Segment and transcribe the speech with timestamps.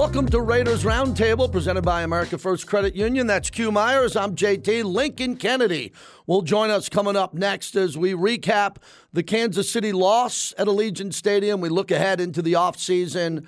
[0.00, 3.26] Welcome to Raiders Roundtable, presented by America First Credit Union.
[3.26, 4.16] That's Q Myers.
[4.16, 4.82] I'm JT.
[4.84, 5.92] Lincoln Kennedy
[6.26, 8.76] will join us coming up next as we recap
[9.12, 11.60] the Kansas City loss at Allegiant Stadium.
[11.60, 13.44] We look ahead into the offseason.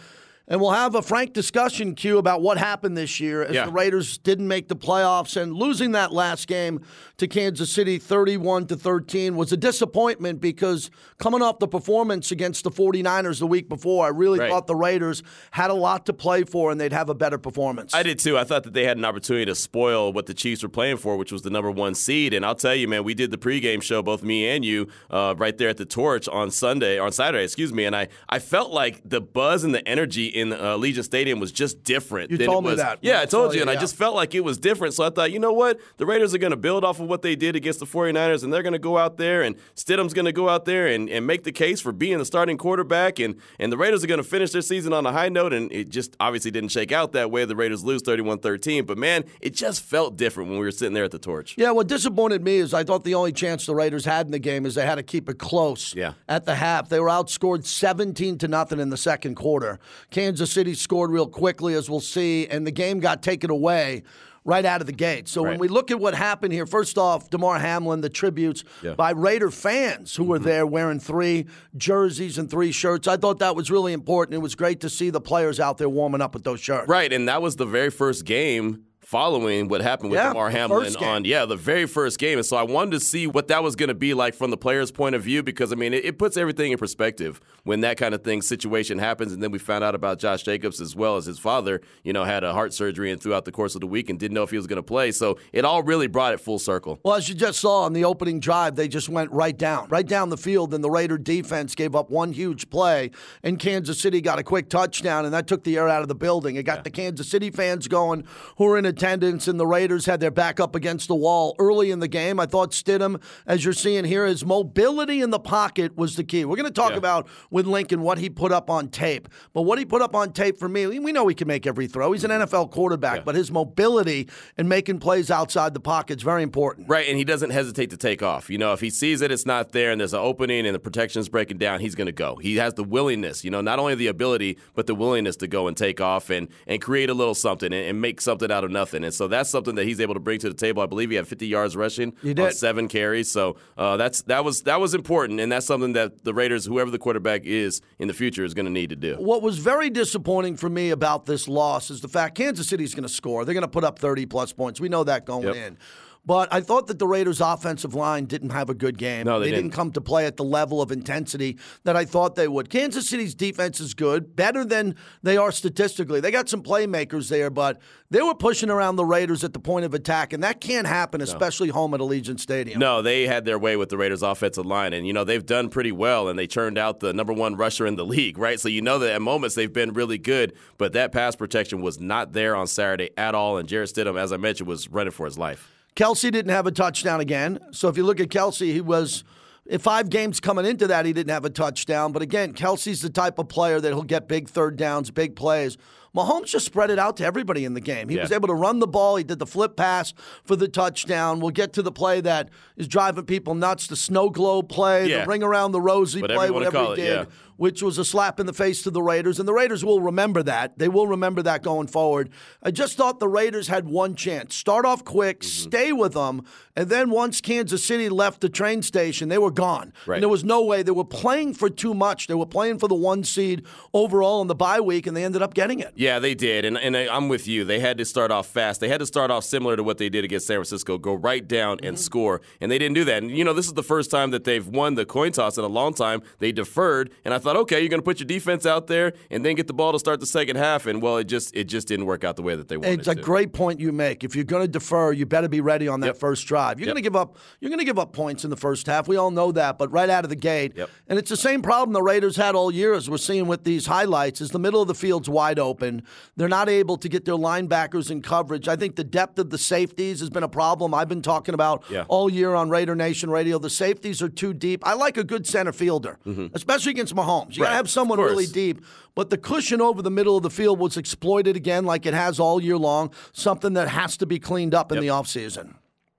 [0.52, 3.64] And we'll have a frank discussion, Q, about what happened this year as Yeah.
[3.64, 6.82] the Raiders didn't make the playoffs and losing that last game
[7.16, 12.64] to Kansas City 31 to 13 was a disappointment because coming off the performance against
[12.64, 14.50] the 49ers the week before, I really Right.
[14.50, 17.94] thought the Raiders had a lot to play for and they'd have a better performance.
[17.94, 18.36] I did too.
[18.36, 21.16] I thought that they had an opportunity to spoil what the Chiefs were playing for,
[21.16, 22.34] which was the number one seed.
[22.34, 25.34] And I'll tell you, man, we did the pregame show, both me and you, uh,
[25.38, 27.86] right there at the Torch on Sunday, on Saturday, excuse me.
[27.86, 31.52] And I, I felt like the buzz and the energy in uh, Legion Stadium was
[31.52, 32.30] just different.
[32.30, 33.00] You than told it me that.
[33.02, 34.94] Yeah, I told saw you, and I just felt like it was different.
[34.94, 35.78] So I thought, you know what?
[35.98, 38.50] The Raiders are going to build off of what they did against the 49ers, and
[38.52, 41.26] they're going to go out there, and Stidham's going to go out there and, and
[41.26, 44.24] make the case for being the starting quarterback, and, and the Raiders are going to
[44.24, 47.30] finish their season on a high note, and it just obviously didn't shake out that
[47.30, 47.44] way.
[47.44, 50.94] The Raiders lose 31 13, but man, it just felt different when we were sitting
[50.94, 51.54] there at the torch.
[51.58, 54.38] Yeah, what disappointed me is I thought the only chance the Raiders had in the
[54.38, 55.94] game is they had to keep it close.
[55.94, 56.14] Yeah.
[56.28, 59.78] At the half, they were outscored 17 to nothing in the second quarter.
[60.10, 64.02] Kansas The city scored real quickly, as we'll see, and the game got taken away.
[64.44, 65.28] Right out of the gate.
[65.28, 68.88] So when we look at what happened here, first off, Damar Hamlin, the tributes Yeah.
[68.90, 68.96] Mm-hmm.
[68.96, 71.46] by Raider fans who were there wearing three
[71.76, 73.06] jerseys and three shirts.
[73.06, 74.34] I thought that was really important.
[74.34, 76.88] It was great to see the players out there warming up with those shirts.
[76.88, 80.58] Right, and that was the very first game following what happened with Yeah, Damar the
[80.58, 82.38] Hamlin on yeah the very first game.
[82.38, 84.56] And so I wanted to see what that was going to be like from the
[84.56, 87.96] players point of view because I mean it, it puts everything in perspective when that
[87.96, 89.32] kind of thing situation happens.
[89.32, 92.24] And then we found out about Josh Jacobs as well as his father you know
[92.24, 94.50] had a heart surgery and throughout the course of the week and didn't know if
[94.50, 95.10] he was going to play.
[95.12, 97.00] So it all really brought it full circle.
[97.02, 100.06] Well, as you just saw on the opening drive, they just went right down, right
[100.06, 103.10] down the field, and the Raider defense gave up one huge play,
[103.42, 106.14] and Kansas City got a quick touchdown, and that took the air out of the
[106.14, 106.56] building.
[106.56, 108.24] It got the Kansas City fans going
[108.56, 111.90] who were in attendance, and the Raiders had their back up against the wall early
[111.90, 112.38] in the game.
[112.38, 116.44] I thought Stidham, as you're seeing here, his mobility in the pocket was the key.
[116.44, 116.98] We're going to talk Yeah.
[116.98, 120.32] about with Lincoln what he put up on tape, but what he put up on
[120.32, 122.12] tape for me, we know he can make every throw.
[122.12, 123.22] He's an NFL quarterback, Yeah.
[123.24, 126.88] but his mobility and making plays outside the pocket is very important.
[126.88, 128.50] Right, and he doesn't hesitate to take off.
[128.50, 130.78] You know, if he sees it, it's not there and there's an opening and the
[130.80, 132.36] protection's breaking down, he's going to go.
[132.36, 135.66] He has the willingness, you know, not only the ability, but the willingness to go
[135.68, 138.70] and take off and, and create a little something and, and make something out of
[138.70, 138.81] nothing.
[139.04, 140.82] And so that's something that he's able to bring to the table.
[140.82, 143.30] I believe he had 50 yards rushing on seven carries.
[143.30, 146.90] So uh, that's that was that was important, and that's something that the Raiders, whoever
[146.90, 149.16] the quarterback is in the future, is going to need to do.
[149.16, 152.94] What was very disappointing for me about this loss is the fact Kansas City is
[152.94, 153.44] going to score.
[153.44, 154.80] They're going to put up 30 plus points.
[154.80, 155.56] We know that going Yep.
[155.56, 155.78] in.
[156.24, 159.26] But I thought that the Raiders' offensive line didn't have a good game.
[159.26, 159.74] No, they didn't didn't.
[159.74, 162.70] come to play at the level of intensity that I thought they would.
[162.70, 164.94] Kansas City's defense is good, better than
[165.24, 166.20] they are statistically.
[166.20, 169.84] They got some playmakers there, but they were pushing around the Raiders at the point
[169.84, 172.78] of attack, and that can't happen, especially home at Allegiant Stadium.
[172.78, 175.70] No, they had their way with the Raiders' offensive line, and you know they've done
[175.70, 178.60] pretty well, and they turned out the number one rusher in the league, right?
[178.60, 181.98] So you know that at moments they've been really good, but that pass protection was
[181.98, 185.26] not there on Saturday at all, and Jarrett Stidham, as I mentioned, was running for
[185.26, 185.71] his life.
[185.96, 187.58] Kelce didn't have a touchdown again.
[187.72, 189.24] So if you look at Kelce, he was
[189.66, 192.12] in five games coming into that, he didn't have a touchdown.
[192.12, 195.76] But again, Kelce's the type of player that he'll get big third downs, big plays.
[196.14, 198.10] Mahomes just spread it out to everybody in the game.
[198.10, 198.22] He Yeah.
[198.22, 199.16] was able to run the ball.
[199.16, 200.12] He did the flip pass
[200.44, 201.40] for the touchdown.
[201.40, 205.22] We'll get to the play that is driving people nuts the snow globe play, Yeah.
[205.22, 207.24] the ring around the rosy Whatever play, whatever he it, did yeah.
[207.56, 209.38] Which was a slap in the face to the Raiders.
[209.38, 210.78] And the Raiders will remember that.
[210.78, 212.30] They will remember that going forward.
[212.62, 215.68] I just thought the Raiders had one chance start off quick, Mm-hmm.
[215.68, 216.44] stay with them.
[216.74, 219.92] And then once Kansas City left the train station, they were gone.
[220.06, 220.16] Right.
[220.16, 220.82] And there was no way.
[220.82, 222.26] They were playing for too much.
[222.28, 225.42] They were playing for the one seed overall in the bye week, and they ended
[225.42, 225.92] up getting it.
[225.96, 227.64] Yeah, they did, and and I- I'm with you.
[227.64, 228.80] They had to start off fast.
[228.80, 231.46] They had to start off similar to what they did against San Francisco, go right
[231.46, 233.22] down and score, and they didn't do that.
[233.22, 235.64] And you know, this is the first time that they've won the coin toss in
[235.64, 236.22] a long time.
[236.38, 239.44] They deferred, and I thought, okay, you're going to put your defense out there and
[239.44, 241.88] then get the ball to start the second half, and well, it just it just
[241.88, 243.00] didn't work out the way that they wanted.
[243.00, 243.20] It's a to.
[243.22, 244.24] great point you make.
[244.24, 246.16] If you're going to defer, you better be ready on that Yep.
[246.18, 246.78] first drive.
[246.80, 246.94] You're Yep.
[246.94, 247.36] going to give up.
[247.60, 249.08] You're going to give up points in the first half.
[249.08, 250.90] We all know that, but right out of the gate, Yep.
[251.08, 253.86] and it's the same problem the Raiders had all year, as we're seeing with these
[253.86, 254.40] highlights.
[254.40, 256.02] Is the middle of the field's wide open.
[256.36, 258.68] They're not able to get their linebackers in coverage.
[258.68, 260.94] I think the depth of the safeties has been a problem.
[260.94, 262.04] I've been talking about Yeah.
[262.08, 263.58] all year on Raider Nation Radio.
[263.58, 264.86] The safeties are too deep.
[264.86, 266.46] I like a good center fielder, Mm-hmm.
[266.54, 267.31] especially against Mahomes.
[267.32, 267.56] Mahomes.
[267.56, 268.84] You got to have someone really deep.
[269.14, 272.40] But the cushion over the middle of the field was exploited again, like it has
[272.40, 273.12] all year long.
[273.32, 275.74] Something that has to be cleaned up in the offseason.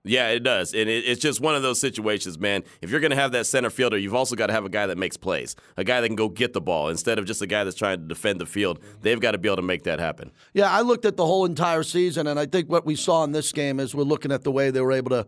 [0.06, 0.74] Yeah, it does.
[0.74, 2.62] And it, it's just one of those situations, man.
[2.82, 4.86] If you're going to have that center fielder, you've also got to have a guy
[4.86, 7.46] that makes plays, a guy that can go get the ball instead of just a
[7.46, 8.80] guy that's trying to defend the field.
[9.00, 10.30] They've got to be able to make that happen.
[10.52, 13.32] Yeah, I looked at the whole entire season, and I think what we saw in
[13.32, 15.26] this game, is we're looking at the way they were able to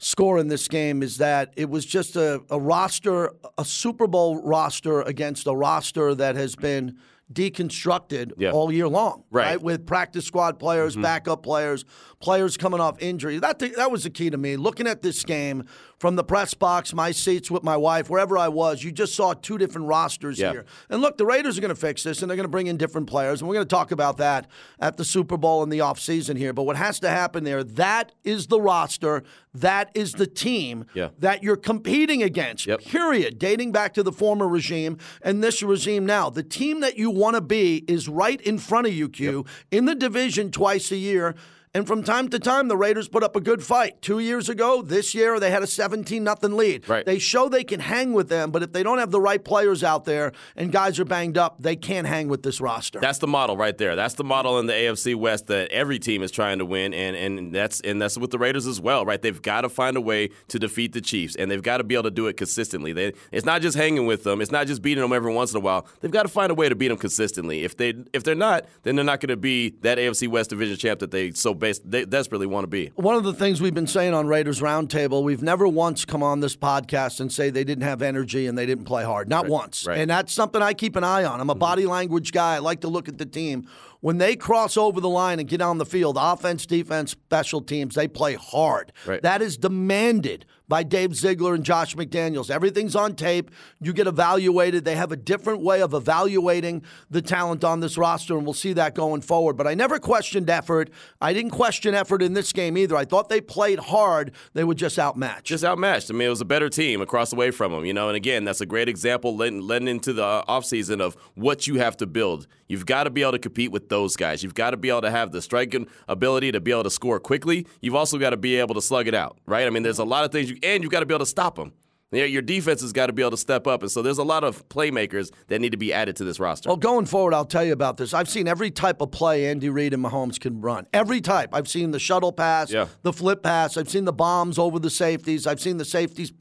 [0.00, 4.42] score in this game, is that it was just a, a roster, a Super Bowl
[4.42, 6.96] roster against a roster that has been
[7.32, 8.50] deconstructed Yeah.
[8.50, 9.56] all year long, Right.
[9.56, 9.64] Mm-hmm.
[9.64, 11.84] With practice squad players, backup players,
[12.20, 13.38] players coming off injury.
[13.38, 14.56] That th- that was the key to me.
[14.56, 15.64] Looking at this game
[15.98, 19.32] from the press box, my seats with my wife, wherever I was, you just saw
[19.32, 20.52] two different rosters Yeah.
[20.52, 20.64] here.
[20.90, 22.76] And look, the Raiders are going to fix this, and they're going to bring in
[22.76, 25.78] different players, and we're going to talk about that at the Super Bowl in the
[25.78, 26.52] offseason here.
[26.52, 29.22] But what has to happen there, that is the roster,
[29.54, 31.08] that is the team Yeah.
[31.18, 32.80] that you're competing against, Yep.
[32.82, 36.28] period, dating back to the former regime and this regime now.
[36.28, 39.86] The team that you want to be is right in front of you, Q, in
[39.86, 41.34] the division twice a year.
[41.72, 44.02] And from time to time, the Raiders put up a good fight.
[44.02, 46.88] Two years ago, this year, they had a 17 nothing lead.
[46.88, 47.06] Right.
[47.06, 49.84] They show they can hang with them, but if they don't have the right players
[49.84, 52.98] out there and guys are banged up, they can't hang with this roster.
[52.98, 53.94] That's the model right there.
[53.94, 57.14] That's the model in the AFC West that every team is trying to win, and
[57.14, 59.22] and that's and that's with the Raiders as well, right?
[59.22, 61.94] They've got to find a way to defeat the Chiefs, and they've got to be
[61.94, 62.92] able to do it consistently.
[62.92, 64.40] They, it's not just hanging with them.
[64.40, 65.86] It's not just beating them every once in a while.
[66.00, 67.62] They've got to find a way to beat them consistently.
[67.62, 70.76] If they if they're not, then they're not going to be that AFC West division
[70.76, 72.90] champ that they so base, they desperately want to be.
[72.96, 76.40] One of the things we've been saying on Raiders Roundtable, we've never once come on
[76.40, 79.28] this podcast and say they didn't have energy and they didn't play hard.
[79.28, 79.86] Not once.
[79.86, 79.94] right.
[79.94, 80.02] Mm-hmm.
[80.02, 81.40] And that's something I keep an eye on.
[81.40, 82.56] I'm a body language guy.
[82.56, 83.68] I like to look at the team.
[84.00, 87.94] When they cross over the line and get on the field, offense, defense, special teams,
[87.94, 88.92] they play hard.
[89.06, 89.20] Right.
[89.20, 92.48] That is demanded by Dave Ziegler and Josh McDaniels.
[92.48, 93.50] Everything's on tape.
[93.80, 94.84] You get evaluated.
[94.84, 98.72] They have a different way of evaluating the talent on this roster, and we'll see
[98.74, 99.56] that going forward.
[99.56, 100.88] But I never questioned effort.
[101.20, 102.96] I didn't question effort in this game either.
[102.96, 104.30] I thought they played hard.
[104.54, 105.46] They were just outmatched.
[105.46, 106.08] just outmatched.
[106.08, 108.08] I mean, it was a better team across the way from them, you know.
[108.08, 111.96] And again, that's a great example letting, letting into the offseason of what you have
[111.96, 112.46] to build.
[112.68, 114.44] You've got to be able to compete with those guys.
[114.44, 117.18] You've got to be able to have the striking ability to be able to score
[117.18, 117.66] quickly.
[117.80, 119.66] You've also got to be able to slug it out, right?
[119.66, 121.30] I mean, there's a lot of things, you, and you've got to be able to
[121.30, 121.72] stop them.
[122.12, 123.82] Yeah, Your defense has got to be able to step up.
[123.82, 126.68] And so there's a lot of playmakers that need to be added to this roster.
[126.68, 128.12] Well, going forward, I'll tell you about this.
[128.12, 130.88] I've seen every type of play Andy Reid and Mahomes can run.
[130.92, 131.50] Every type.
[131.52, 132.86] I've seen the shuttle pass, Yeah.
[133.02, 133.76] the flip pass.
[133.76, 135.46] I've seen the bombs over the safeties.
[135.46, 136.32] I've seen the safeties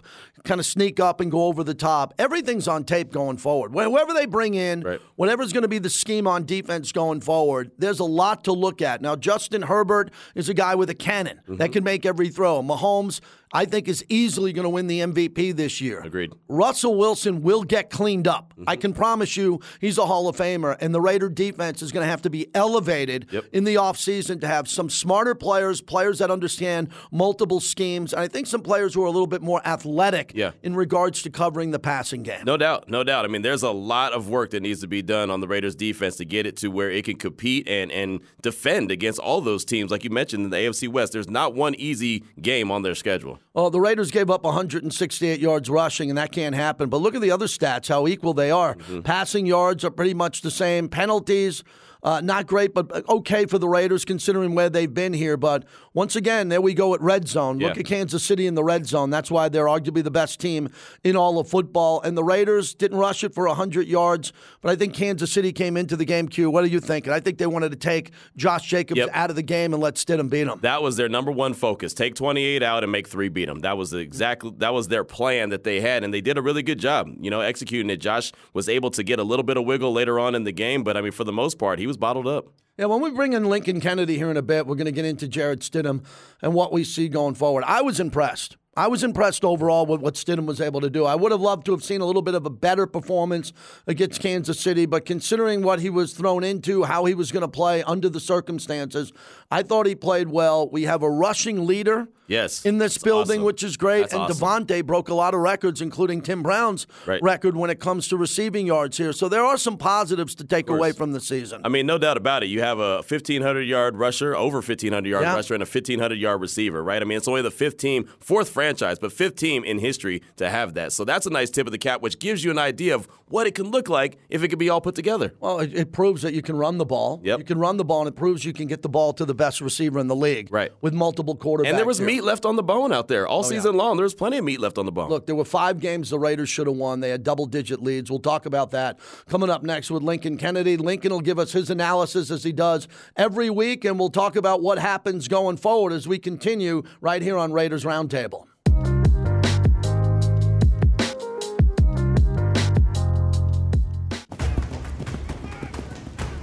[0.43, 2.13] kind of sneak up and go over the top.
[2.19, 3.71] Everything's on tape going forward.
[3.73, 5.01] Whoever they bring in, Right.
[5.15, 8.81] whatever's going to be the scheme on defense going forward, there's a lot to look
[8.81, 9.01] at.
[9.01, 11.57] Now, Justin Herbert is a guy with a cannon Mm-hmm.
[11.57, 12.61] that can make every throw.
[12.61, 13.19] Mahomes,
[13.51, 16.01] I think, is easily going to win the MVP this year.
[16.01, 16.31] Agreed.
[16.47, 18.53] Russell Wilson will get cleaned up.
[18.67, 18.81] I Mm-hmm.
[18.81, 22.09] can promise you he's a Hall of Famer, and the Raider defense is going to
[22.09, 23.45] have to be elevated Yep.
[23.53, 28.27] in the offseason to have some smarter players, players that understand multiple schemes, and I
[28.27, 30.51] think some players who are a little bit more athletic Yeah.
[30.63, 32.43] in regards to covering the passing game.
[32.45, 33.25] No doubt, no doubt.
[33.25, 35.75] I mean, there's a lot of work that needs to be done on the Raiders
[35.75, 39.65] defense to get it to where it can compete and and defend against all those
[39.65, 39.91] teams.
[39.91, 43.39] Like you mentioned in the AFC West, there's not one easy game on their schedule.
[43.53, 46.89] Well, the Raiders gave up 168 yards rushing, and that can't happen.
[46.89, 48.75] But look at the other stats, how equal they are.
[48.75, 49.01] Mm-hmm.
[49.01, 50.87] Passing yards are pretty much the same.
[50.89, 51.63] Penalties,
[52.03, 55.35] uh, not great, but okay for the Raiders considering where they've been here.
[55.37, 57.59] But once again, there we go at red zone.
[57.59, 57.79] Look Yeah.
[57.81, 59.09] at Kansas City in the red zone.
[59.09, 60.69] That's why they're arguably the best team
[61.03, 62.01] in all of football.
[62.01, 65.75] And the Raiders didn't rush it for 100 yards, but I think Kansas City came
[65.75, 66.49] into the game, Q.
[66.49, 67.11] What are you thinking?
[67.11, 69.09] I think they wanted to take Josh Jacobs Yep.
[69.13, 70.59] out of the game and let Stidham beat him.
[70.61, 71.93] That was their number one focus.
[71.93, 73.59] Take 28 out and make three beat them.
[73.59, 76.41] That was the exactly that was their plan that they had, and they did a
[76.41, 77.97] really good job, you know, executing it.
[77.97, 80.83] Josh was able to get a little bit of wiggle later on in the game,
[80.83, 82.53] but I mean, for the most part, he was bottled up.
[82.77, 85.03] Yeah, when we bring in Lincoln Kennedy here in a bit, we're going to get
[85.03, 86.05] into Jarrett Stidham
[86.41, 87.65] and what we see going forward.
[87.67, 88.55] I was impressed.
[88.77, 91.03] I was impressed overall with what Stidham was able to do.
[91.03, 93.51] I would have loved to have seen a little bit of a better performance
[93.87, 97.49] against Kansas City, but considering what he was thrown into, how he was going to
[97.49, 99.11] play under the circumstances,
[99.51, 100.69] I thought he played well.
[100.69, 103.43] We have a rushing leader Yes, in this That's building, awesome.
[103.43, 104.01] which is great.
[104.01, 104.37] That's and awesome.
[104.37, 107.21] Davante broke a lot of records, including Tim Brown's Right.
[107.21, 109.11] record when it comes to receiving yards here.
[109.11, 111.61] So there are some positives to take away from the season.
[111.65, 112.47] I mean, no doubt about it.
[112.47, 115.33] You have a 1,500 yard rusher, over 1,500 yard Yeah.
[115.35, 117.01] rusher, and a 1,500 yard receiver, right?
[117.01, 120.49] I mean, it's only the fifth team, fourth franchise, but fifth team in history to
[120.49, 120.93] have that.
[120.93, 123.47] So that's a nice tip of the cap, which gives you an idea of what
[123.47, 125.33] it can look like if it could be all put together.
[125.39, 127.21] Well, it, it proves that you can run the ball.
[127.23, 127.39] Yep.
[127.39, 129.33] You can run the ball, and it proves you can get the ball to the
[129.33, 130.51] best receiver in the league.
[130.51, 130.71] Right.
[130.81, 131.69] With multiple quarterbacks.
[131.69, 132.07] And there was here.
[132.07, 133.95] meat left on the bone out there all oh, season long.
[133.97, 135.09] There was plenty of meat left on the bone.
[135.09, 136.99] Look, there were five games the Raiders should have won.
[136.99, 138.09] They had double digit leads.
[138.09, 140.77] We'll talk about that coming up next with Lincoln Kennedy.
[140.77, 144.61] Lincoln will give us his analysis as he does every week, and we'll talk about
[144.61, 148.48] what happens going forward as we continue right here on Raiders Roundtable.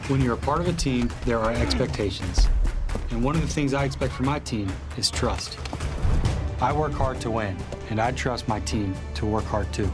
[0.09, 2.49] When you're a part of a team, there are expectations.
[3.11, 5.59] And one of the things I expect from my team is trust.
[6.61, 7.57] I work hard to win,
[7.91, 9.91] and I trust my team to work hard too.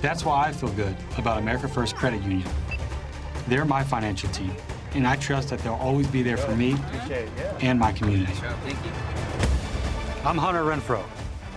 [0.00, 2.48] That's why I feel good about America First Credit Union.
[3.48, 4.54] They're my financial team,
[4.92, 6.76] and I trust that they'll always be there for me
[7.60, 8.32] and my community.
[10.24, 11.02] I'm Hunter Renfrow.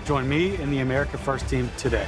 [0.06, 2.08] Join me in the America First team today.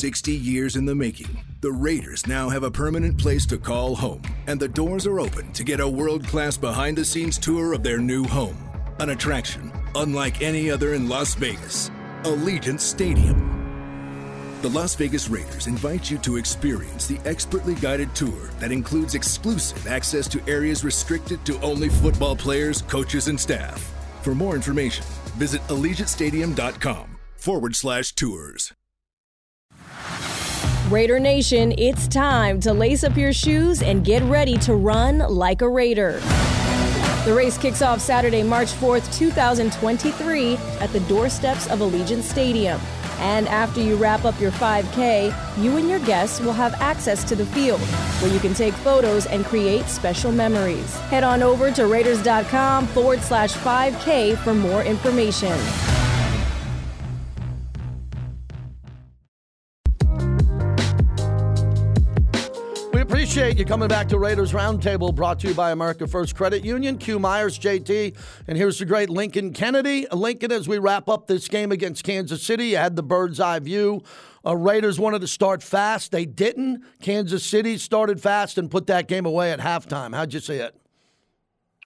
[0.00, 1.28] 60 years in the making,
[1.60, 5.52] the Raiders now have a permanent place to call home, and the doors are open
[5.52, 8.56] to get a world class behind the scenes tour of their new home.
[8.98, 11.90] An attraction unlike any other in Las Vegas
[12.22, 14.56] Allegiant Stadium.
[14.62, 19.86] The Las Vegas Raiders invite you to experience the expertly guided tour that includes exclusive
[19.86, 23.92] access to areas restricted to only football players, coaches, and staff.
[24.22, 25.04] For more information,
[25.36, 28.72] visit AllegiantStadium.com forward slash tours.
[30.90, 35.62] Raider Nation, it's time to lace up your shoes and get ready to run like
[35.62, 36.18] a Raider.
[37.24, 42.80] The race kicks off Saturday, March 4th, 2023, at the doorsteps of Allegiant Stadium.
[43.20, 47.36] And after you wrap up your 5K, you and your guests will have access to
[47.36, 47.80] the field,
[48.20, 50.96] where you can take photos and create special memories.
[51.02, 55.56] Head on over to Raiders.com forward slash 5K for more information.
[63.30, 66.98] Appreciate you coming back to Raiders Roundtable, brought to you by America First Credit Union.
[66.98, 68.16] Q Myers, JT,
[68.48, 70.04] and here's the great Lincoln Kennedy.
[70.10, 73.60] Lincoln, as we wrap up this game against Kansas City, you had the bird's eye
[73.60, 74.02] view.
[74.44, 76.10] Uh, Raiders wanted to start fast.
[76.10, 76.82] They didn't.
[77.02, 80.12] Kansas City started fast and put that game away at halftime.
[80.12, 80.74] How'd you see it?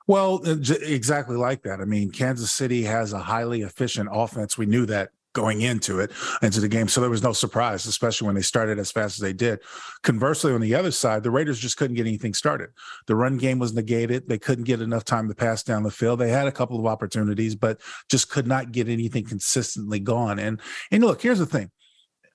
[0.06, 1.78] Well, uh, exactly like that.
[1.78, 4.56] I mean, Kansas City has a highly efficient offense.
[4.56, 6.10] We knew that going into it,
[6.42, 6.88] into the game.
[6.88, 9.60] So there was no surprise, especially when they started as fast as they did.
[10.02, 12.70] Conversely, on the other side, the Raiders just couldn't get anything started.
[13.06, 14.28] The run game was negated.
[14.28, 16.20] They couldn't get enough time to pass down the field.
[16.20, 20.38] They had a couple of opportunities, but just could not get anything consistently going.
[20.38, 20.60] And
[20.90, 21.70] and look, here's the thing.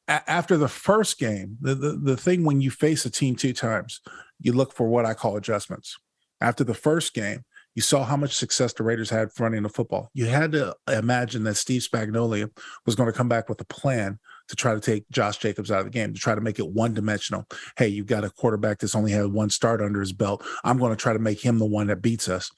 [0.07, 3.53] A- after the first game, the, the the thing when you face a team two
[3.53, 4.01] times,
[4.39, 5.97] you look for what I call adjustments.
[6.41, 7.43] After the first game,
[7.75, 10.09] you saw how much success the Raiders had running the football.
[10.13, 12.49] You had to imagine that Steve Spagnuolo
[12.85, 15.79] was going to come back with a plan to try to take Josh Jacobs out
[15.79, 17.45] of the game, to try to make it one dimensional.
[17.77, 20.43] Hey, you've got a quarterback that's only had one start under his belt.
[20.63, 22.51] I'm going to try to make him the one that beats us.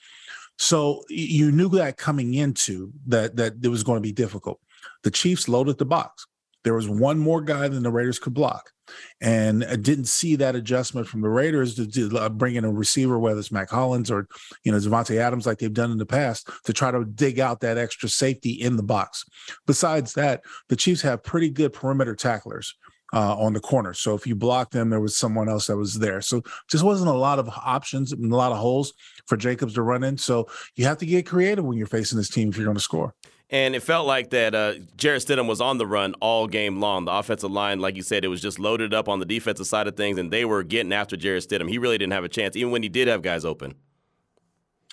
[0.58, 4.60] So you knew that coming into that that it was going to be difficult.
[5.04, 6.28] The Chiefs loaded the box.
[6.64, 8.72] There was one more guy than the Raiders could block,
[9.22, 13.20] and didn't see that adjustment from the Raiders to, to uh, bring in a receiver,
[13.20, 14.28] whether it's Mack Hollins or
[14.64, 17.62] you know Davante Adams, like they've done in the past, to try to dig out
[17.62, 19.26] that extra safety in the box.
[19.68, 22.76] Besides that, the Chiefs have pretty good perimeter tacklers.
[23.14, 23.94] Uh, on the corner.
[23.94, 26.22] So if you blocked them, there was someone else that was there.
[26.22, 28.94] So just wasn't a lot of options and a lot of holes
[29.28, 30.18] for Jacobs to run in.
[30.18, 32.82] So you have to get creative when you're facing this team if you're going to
[32.82, 33.14] score.
[33.52, 37.04] And it felt like that uh, Jarrett Stidham was on the run all game long.
[37.04, 39.88] The offensive line, like you said, it was just loaded up on the defensive side
[39.88, 41.70] of things, and they were getting after Jarrett Stidham.
[41.70, 43.76] He really didn't have a chance, even when he did have guys open.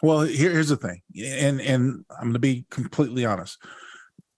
[0.02, 3.58] Well, here, here's the thing, and and I'm going to be completely honest.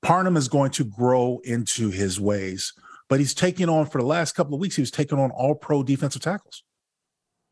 [0.03, 2.75] Parham is going to grow into his ways,
[3.09, 4.77] but he's taking on for the last couple of weeks.
[4.77, 6.62] He was taking on all pro defensive tackles,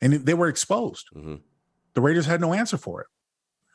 [0.02, 1.06] and they were exposed.
[1.14, 1.36] Mm-hmm.
[1.94, 3.06] The Raiders had no answer for it.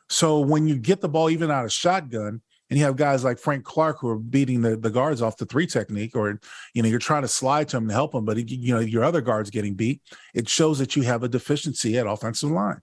[0.08, 2.40] So when you get the ball even out of shotgun,
[2.74, 5.46] and you have guys like Frank Clark who are beating the, the guards off the
[5.46, 6.40] three technique, or
[6.74, 9.04] you know you're trying to slide to him to help him, but you know your
[9.04, 10.02] other guards getting beat.
[10.34, 12.80] It shows that you have a deficiency at offensive line.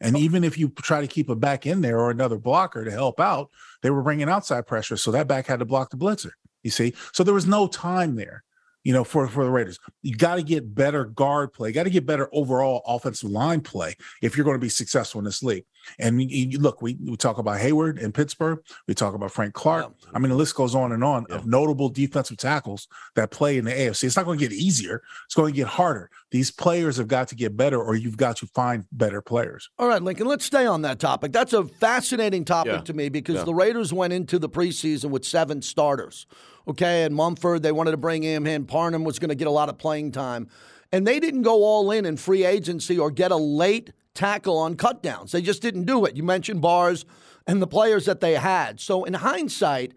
[0.00, 0.18] And oh.
[0.18, 3.20] even if you try to keep a back in there or another blocker to help
[3.20, 3.48] out,
[3.82, 6.32] they were bringing outside pressure, so that back had to block the blitzer.
[6.64, 8.42] You see, so there was no time there.
[8.84, 9.78] You know, for, for the Raiders.
[10.02, 11.68] You got to get better guard play.
[11.68, 15.18] You got to get better overall offensive line play if you're going to be successful
[15.20, 15.64] in this league.
[15.98, 18.60] And you, you, look, we, we talk about Heyward in Pittsburgh.
[18.86, 19.92] We talk about Frank Clark.
[20.00, 20.10] Yeah.
[20.14, 21.36] I mean, the list goes on and on yeah.
[21.36, 24.04] of notable defensive tackles that play in the AFC.
[24.04, 25.02] It's not going to get easier.
[25.26, 26.10] It's going to get harder.
[26.30, 29.70] These players have got to get better, or you've got to find better players.
[29.78, 31.32] All right, Lincoln, let's stay on that topic.
[31.32, 32.80] That's a fascinating topic yeah.
[32.80, 36.26] to me because the Raiders went into the preseason with seven starters.
[36.68, 38.66] Okay, and Munford, they wanted to bring him in.
[38.66, 40.48] Parham was going to get a lot of playing time.
[40.92, 44.76] And they didn't go all in in free agency or get a late tackle on
[44.76, 45.30] cutdowns.
[45.30, 46.16] They just didn't do it.
[46.16, 47.04] You mentioned Bars
[47.46, 48.78] and the players that they had.
[48.78, 49.92] So in hindsight,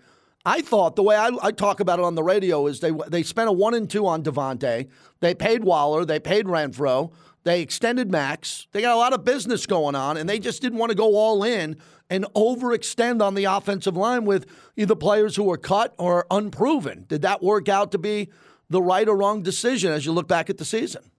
[0.45, 3.23] I thought the way I, I, talk about it on the radio is they they
[3.23, 4.87] spent a one and two on Davante.
[5.19, 6.05] They paid Waller.
[6.05, 7.11] They paid Renfrow.
[7.43, 8.67] They extended Maxx.
[8.71, 11.15] They got a lot of business going on, and they just didn't want to go
[11.15, 11.77] all in
[12.09, 14.45] and overextend on the offensive line with
[14.75, 17.05] either players who were cut or unproven.
[17.07, 18.29] Did that work out to be
[18.69, 21.11] the right or wrong decision as you look back at the season?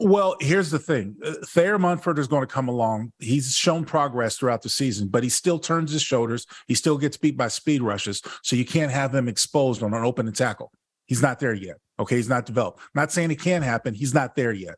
[0.00, 1.16] Well, here's the thing.
[1.24, 3.12] Uh, Thayer Munford is going to come along.
[3.20, 6.44] He's shown progress throughout the season, but he still turns his shoulders.
[6.66, 8.20] He still gets beat by speed rushes.
[8.42, 10.72] So you can't have him exposed on an open tackle.
[11.06, 11.76] He's not there yet.
[12.00, 12.16] Okay.
[12.16, 12.80] He's not developed.
[12.94, 13.94] Not saying it can't happen.
[13.94, 14.74] He's not there yet.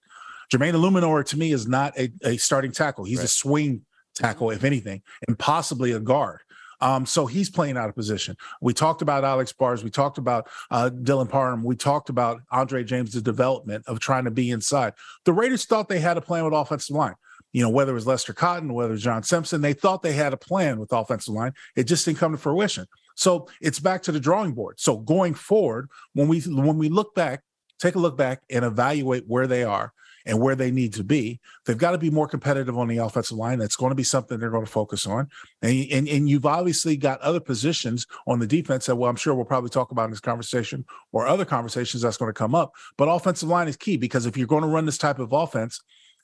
[0.52, 3.04] Jermaine Eluemunor to me is not a, a starting tackle.
[3.04, 3.24] He's right.
[3.24, 3.82] a swing
[4.14, 6.40] tackle, if anything, and possibly a guard.
[6.80, 8.36] Um, so he's playing out of position.
[8.60, 9.82] We talked about Alex Bars.
[9.82, 11.62] We talked about uh, Dylan Parham.
[11.62, 14.94] We talked about Andre James' development of trying to be inside.
[15.24, 17.14] The Raiders thought they had a plan with offensive line.
[17.52, 20.12] You know, whether it was Lester Cotton, whether it was John Simpson, they thought they
[20.12, 21.52] had a plan with offensive line.
[21.76, 22.86] It just didn't come to fruition.
[23.14, 24.80] So it's back to the drawing board.
[24.80, 27.42] So going forward, when we when we look back,
[27.78, 29.92] take a look back and evaluate where they are
[30.26, 31.40] and where they need to be.
[31.64, 33.58] They've got to be more competitive on the offensive line.
[33.58, 35.28] That's going to be something they're going to focus on.
[35.62, 39.34] And, and, and you've obviously got other positions on the defense that, well, I'm sure
[39.34, 42.72] we'll probably talk about in this conversation or other conversations that's going to come up.
[42.96, 45.80] But offensive line is key because if you're going to run this type of offense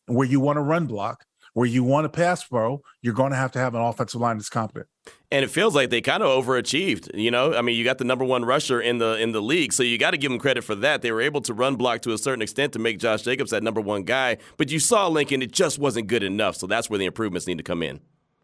[0.06, 3.36] where you want to run block, where you want to pass pro, you're going to
[3.36, 4.86] have to have an offensive line that's competent.
[5.30, 7.10] And it feels like they kind of overachieved.
[7.14, 9.72] You know, I mean, you got the number one rusher in the in the league,
[9.72, 11.02] so you got to give them credit for that.
[11.02, 13.62] They were able to run block to a certain extent to make Josh Jacobs that
[13.62, 14.38] number one guy.
[14.56, 16.56] But you saw Lincoln; it just wasn't good enough.
[16.56, 18.00] So that's where the improvements need to come in.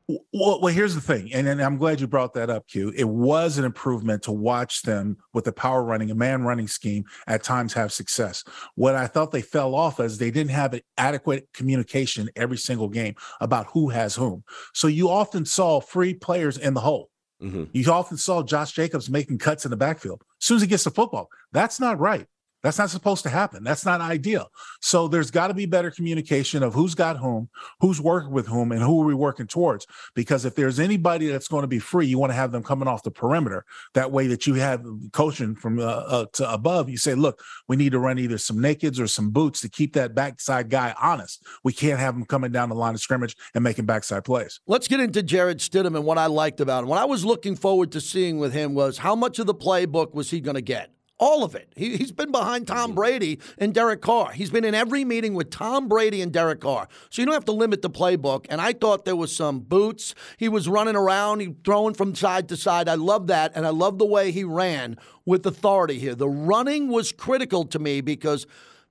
[0.09, 2.93] Well, well, here's the thing, and, and I'm glad you brought that up, Q.
[2.95, 7.05] It was an improvement to watch them with the power running, a man running scheme
[7.27, 8.45] at times have success.
[8.77, 13.17] What I thought they fell off as they didn't have adequate communication every single game
[13.41, 14.45] about who has whom.
[14.75, 17.11] So you often saw free players in the hole.
[17.43, 17.65] Mm-hmm.
[17.73, 20.23] You often saw Josh Jacobs making cuts in the backfield.
[20.41, 22.27] As soon as he gets the football, that's not right.
[22.67, 23.63] That's not supposed to happen.
[23.63, 24.51] That's not ideal.
[24.81, 27.49] So there's got to be better communication of who's got whom,
[27.79, 29.87] who's working with whom, and who are we working towards.
[30.17, 32.89] Because if there's anybody that's going to be free, you want to have them coming
[32.89, 33.65] off the perimeter.
[33.95, 36.91] That way, that you have coaching from uh, uh, to above.
[36.91, 39.93] You say, look, we need to run either some nakeds or some boots to keep
[39.93, 41.47] that backside guy honest.
[41.63, 44.59] We can't have him coming down the line of scrimmage and making backside plays.
[44.67, 46.89] Let's get into Jarrett Stidham and what I liked about him.
[46.89, 50.15] What I was looking forward to seeing with him was how much of the playbook
[50.15, 50.91] was he going to get?
[51.19, 51.73] All of it.
[51.75, 54.33] He, has been behind Tom Brady and Derek Carr.
[54.33, 56.89] He's been in every meeting with Tom Brady and Derek Carr.
[57.09, 58.45] So you don't have to limit the playbook.
[58.51, 60.15] And I thought there was some boots.
[60.37, 62.87] He was running around, he throwing from side to side.
[62.89, 63.53] I love that.
[63.55, 66.15] And I love the way he ran with authority here.
[66.15, 68.47] The running was critical to me because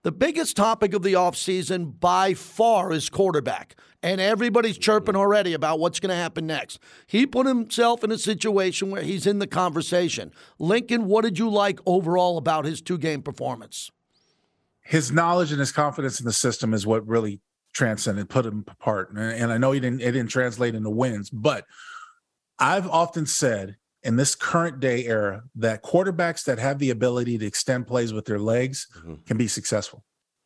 [0.05, 5.79] the biggest topic of the offseason by far is quarterback and everybody's chirping already about
[5.79, 6.77] what's going to happen next.
[7.07, 10.31] He put himself in a situation where he's in the conversation.
[10.59, 13.89] Lincoln, what did you like overall about his two game performance?
[14.83, 17.41] His knowledge and his confidence in the system is what really
[17.73, 19.11] transcended, put him apart.
[19.11, 21.65] And, I know he didn't, it didn't translate into wins, but
[22.59, 27.45] I've often said in this current day era that quarterbacks that have the ability to
[27.45, 29.15] extend plays with their legs mm-hmm.
[29.25, 30.03] can be successful.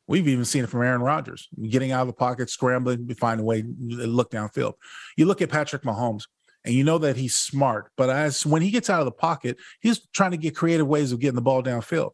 [0.08, 3.44] We've even seen it from Aaron Rodgers, getting out of the pocket, scrambling, find a
[3.44, 3.68] way to
[4.08, 4.74] look downfield.
[5.18, 6.24] You look at Patrick Mahomes,
[6.66, 9.58] and you know that he's smart, but as when he gets out of the pocket,
[9.80, 12.12] he's trying to get creative ways of getting the ball downfield.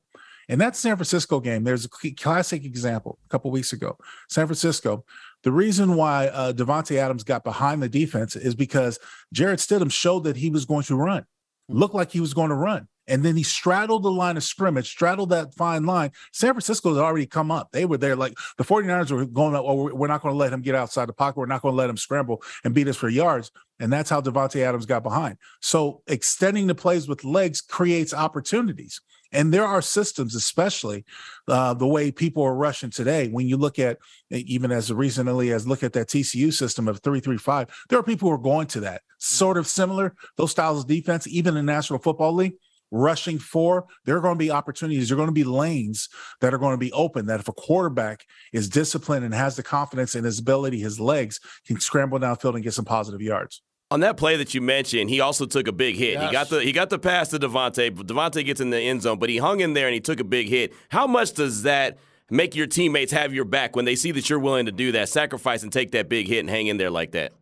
[0.47, 3.97] And that San Francisco game, there's a classic example a couple weeks ago.
[4.29, 5.03] San Francisco,
[5.43, 8.99] the reason why uh, Davante Adams got behind the defense is because
[9.33, 11.25] Jarrett Stidham showed that he was going to run,
[11.67, 14.89] looked like he was going to run and then he straddled the line of scrimmage,
[14.89, 16.11] straddled that fine line.
[16.31, 17.71] San Francisco had already come up.
[17.71, 18.15] They were there.
[18.15, 21.13] Like the 49ers were going, oh, we're not going to let him get outside the
[21.13, 21.39] pocket.
[21.39, 23.51] We're not going to let him scramble and beat us for yards.
[23.79, 25.37] And that's how Davante Adams got behind.
[25.61, 29.01] So extending the plays with legs creates opportunities.
[29.31, 31.03] And there are systems, especially
[31.49, 33.27] uh, the way people are rushing today.
[33.27, 33.97] When you look at,
[34.29, 38.35] even as recently as look at that TCU system of 335, there are people who
[38.35, 42.33] are going to that sort of similar, those styles of defense, even in National Football
[42.33, 42.53] League
[42.95, 45.09] rushing four, there are going to be opportunities.
[45.09, 46.09] There are going to be lanes
[46.41, 47.25] that are going to be open.
[47.27, 51.39] That if a quarterback is disciplined and has the confidence in his ability, his legs
[51.67, 53.61] can scramble downfield and get some positive yards.
[53.91, 56.13] On that play that you mentioned, he also took a big hit.
[56.13, 56.25] Yes.
[56.25, 57.91] He got the he got the pass to Davante.
[57.91, 60.23] Davante gets in the end zone, but he hung in there and he took a
[60.23, 60.73] big hit.
[60.89, 61.99] How much does that
[62.31, 65.09] make your teammates have your back when they see that you're willing to do that,
[65.09, 67.33] sacrifice and take that big hit and hang in there like that?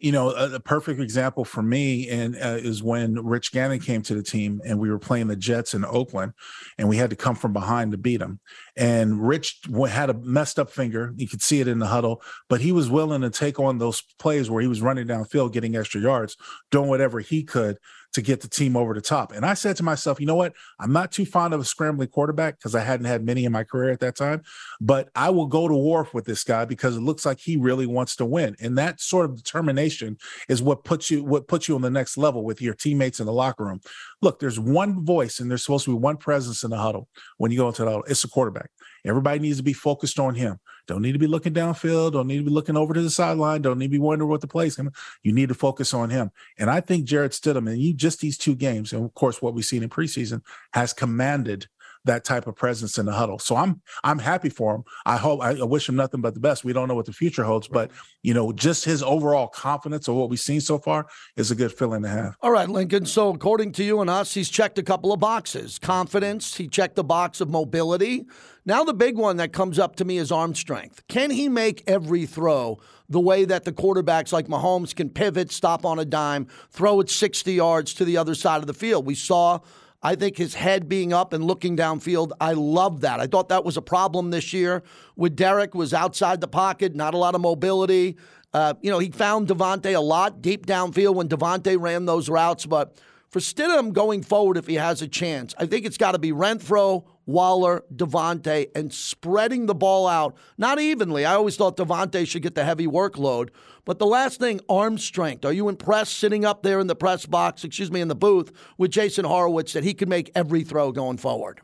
[0.00, 4.00] You know, a, a perfect example for me and uh, is when Rich Gannon came
[4.02, 6.32] to the team and we were playing the Jets in Oakland,
[6.78, 8.40] and we had to come from behind to beat them.
[8.76, 12.62] And Rich had a messed up finger; you could see it in the huddle, but
[12.62, 16.00] he was willing to take on those plays where he was running downfield, getting extra
[16.00, 16.36] yards,
[16.70, 17.76] doing whatever he could
[18.12, 19.32] to get the team over the top.
[19.32, 20.54] And I said to myself, you know what?
[20.78, 23.64] I'm not too fond of a scrambling quarterback because I hadn't had many in my
[23.64, 24.42] career at that time,
[24.80, 27.86] but I will go to war with this guy because it looks like he really
[27.86, 28.56] wants to win.
[28.60, 30.18] And that sort of determination
[30.48, 33.26] is what puts you what puts you on the next level with your teammates in
[33.26, 33.80] the locker room.
[34.22, 37.50] Look, there's one voice and there's supposed to be one presence in the huddle when
[37.50, 38.04] you go into the huddle.
[38.06, 38.70] It's the quarterback.
[39.04, 40.58] Everybody needs to be focused on him.
[40.86, 42.12] Don't need to be looking downfield.
[42.12, 43.62] Don't need to be looking over to the sideline.
[43.62, 44.92] Don't need to be wondering what the play's coming.
[45.22, 46.30] You need to focus on him.
[46.58, 49.54] And I think Jarrett Stidham, and you just these two games, and of course what
[49.54, 50.42] we've seen in preseason,
[50.74, 51.66] has commanded
[52.04, 53.38] that type of presence in the huddle.
[53.38, 54.84] So I'm I'm happy for him.
[55.04, 56.64] I hope I, wish him nothing but the best.
[56.64, 57.90] We don't know what the future holds, but
[58.22, 61.72] you know, just his overall confidence of what we've seen so far is a good
[61.72, 62.36] feeling to have.
[62.40, 63.06] All right, Lincoln.
[63.06, 66.96] So, according to you and us, he's checked a couple of boxes confidence, he checked
[66.96, 68.26] the box of mobility.
[68.66, 71.02] Now, the big one that comes up to me is arm strength.
[71.08, 75.84] Can he make every throw the way that the quarterbacks like Mahomes can pivot, stop
[75.86, 79.06] on a dime, throw it 60 yards to the other side of the field?
[79.06, 79.60] We saw.
[80.02, 83.20] I think his head being up and looking downfield, I love that.
[83.20, 84.82] I thought that was a problem this year
[85.14, 88.16] with Derek was outside the pocket, not a lot of mobility.
[88.54, 92.64] Uh, you know, he found Davante a lot deep downfield when Davante ran those routes.
[92.64, 92.96] But
[93.28, 96.32] for Stidham going forward, if he has a chance, I think it's got to be
[96.32, 101.24] Renfrow, Waller, Davante, and spreading the ball out, not evenly.
[101.24, 103.50] I always thought Davante should get the heavy workload.
[103.84, 105.44] But the last thing, arm strength.
[105.44, 108.52] Are you impressed sitting up there in the press box, excuse me, in the booth
[108.78, 111.60] with Jason Horowitz that he could make every throw going forward?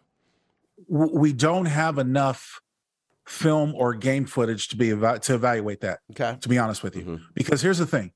[0.89, 2.61] We don't have enough
[3.27, 5.99] film or game footage to be eva- to evaluate that.
[6.13, 6.39] Okay.
[6.41, 7.25] To be honest with you, mm-hmm.
[7.35, 8.13] because here's the thing: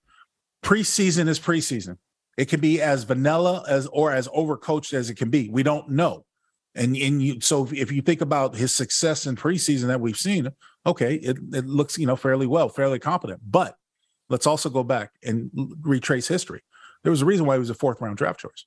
[0.62, 1.98] preseason is preseason.
[2.36, 5.48] It can be as vanilla as or as overcoached as it can be.
[5.50, 6.24] We don't know.
[6.74, 10.16] And and you so if- if you think about his success in preseason that we've
[10.16, 10.48] seen,
[10.87, 13.40] okay, it, it looks you know fairly well, fairly competent.
[13.44, 13.76] But
[14.28, 15.50] let's also go back and
[15.83, 16.62] retrace history.
[17.02, 18.66] There was a reason why he was a fourth round draft choice.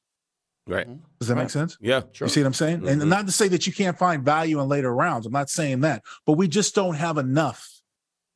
[0.68, 0.88] Right.
[0.88, 1.04] Mm-hmm.
[1.20, 1.78] Does that make sense?
[1.82, 2.04] Yeah.
[2.14, 2.28] Sure.
[2.28, 2.88] You see what I'm saying?
[2.88, 3.10] And mm-hmm.
[3.10, 5.26] not to say that you can't find value in later rounds.
[5.26, 7.70] I'm not saying that, but we just don't have enough.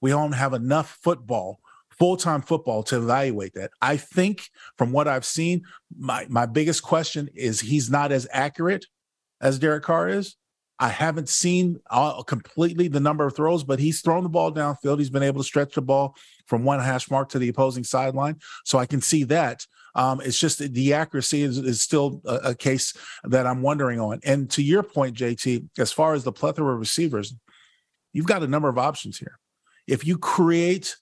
[0.02, 1.60] We don't have enough football,
[1.98, 3.72] full time football to evaluate that.
[3.82, 5.64] I think from what I've seen,
[5.98, 8.86] my my biggest question is he's not as accurate
[9.42, 10.36] as Derek Carr is.
[10.80, 15.00] I haven't seen uh, completely the number of throws, but he's thrown the ball downfield.
[15.00, 18.38] He's been able to stretch the ball from one hash mark to the opposing sideline.
[18.64, 19.66] So I can see that.
[19.96, 24.20] Um, it's just the accuracy is, is still a, a case that I'm wondering on.
[24.24, 27.34] And to your point, JT, as far as the plethora of receivers,
[28.14, 29.40] you've got a number of options here.
[29.88, 30.96] If you create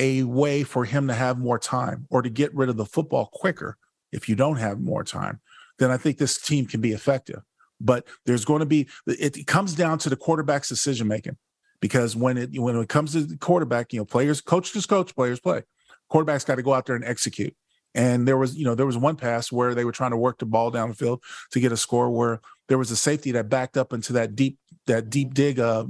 [0.00, 3.30] a way for him to have more time or to get rid of the football
[3.32, 3.76] quicker,
[4.10, 5.40] if you don't have more time,
[5.78, 7.42] then I think this team can be effective.
[7.80, 11.36] But there's going to be it comes down to the quarterback's decision making
[11.80, 15.14] because when it when it comes to the quarterback, you know, players coach just coach,
[15.14, 15.62] players play.
[16.08, 17.54] Quarterback's got to go out there and execute.
[17.94, 20.38] And there was, you know, there was one pass where they were trying to work
[20.38, 23.48] the ball down the field to get a score where there was a safety that
[23.48, 25.84] backed up into that deep that deep dig uh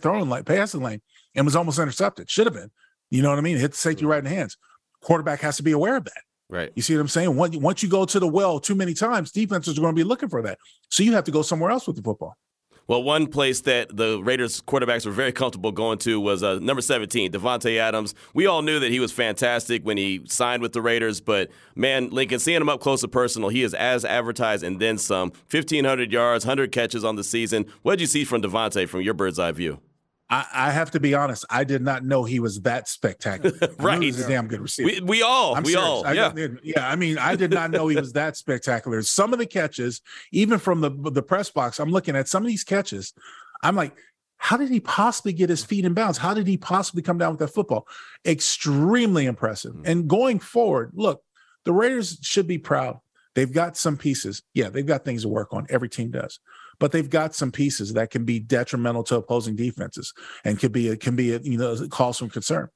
[0.00, 1.00] throwing like passing lane
[1.34, 2.30] and was almost intercepted.
[2.30, 2.70] Should have been.
[3.10, 3.56] You know what I mean?
[3.56, 4.56] Hit the safety right in the hands.
[5.00, 6.22] Quarterback has to be aware of that.
[6.50, 6.70] Right.
[6.74, 7.34] You see what I'm saying?
[7.36, 10.04] Once, once you go to the well too many times, defenses are going to be
[10.04, 10.58] looking for that.
[10.90, 12.36] So you have to go somewhere else with the football.
[12.86, 16.82] Well, one place that the Raiders quarterbacks were very comfortable going to was uh, number
[16.82, 18.14] 17, Davante Adams.
[18.34, 22.10] We all knew that he was fantastic when he signed with the Raiders, but man,
[22.10, 25.30] Lincoln, seeing him up close and personal, he is as advertised and then some.
[25.50, 27.64] 1,500 yards, 100 catches on the season.
[27.80, 29.80] What did you see from Davante from your bird's eye view?
[30.30, 31.44] I, I have to be honest.
[31.50, 33.56] I did not know he was that spectacular.
[33.78, 34.00] Right.
[34.00, 34.86] he was a damn good receiver.
[34.86, 35.86] We, we all, I'm we serious.
[35.88, 36.32] all, yeah.
[36.32, 36.88] did- yeah.
[36.88, 39.02] I mean, I did not know he was that spectacular.
[39.02, 40.00] Some of the catches,
[40.32, 43.12] even from the the press box, I'm looking at some of these catches.
[43.62, 43.94] I'm like,
[44.38, 46.18] how did he possibly get his feet in bounds?
[46.18, 47.86] How did he possibly come down with that football?
[48.26, 49.72] Extremely impressive.
[49.72, 49.86] Mm-hmm.
[49.86, 51.22] And going forward, look,
[51.64, 52.98] the Raiders should be proud.
[53.34, 54.42] They've got some pieces.
[54.54, 55.66] Yeah, they've got things to work on.
[55.68, 56.38] Every team does.
[56.78, 60.12] But they've got some pieces that can be detrimental to opposing defenses
[60.44, 62.68] and could be a, can be a, you know cause some concern.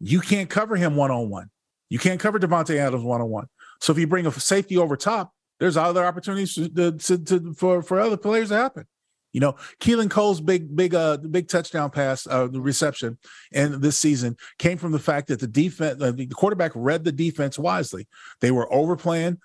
[0.00, 1.50] You can't cover him one on one.
[1.88, 3.46] You can't cover Davante Adams one on one.
[3.80, 7.82] So if you bring a safety over top, there's other opportunities to, to, to, for
[7.82, 8.86] for other players to happen.
[9.32, 13.18] You know, Keelan Cole's big, big, uh, big touchdown pass, uh, the reception,
[13.52, 17.12] and this season came from the fact that the defense, uh, the quarterback read the
[17.12, 18.08] defense wisely.
[18.40, 19.36] They were overplaying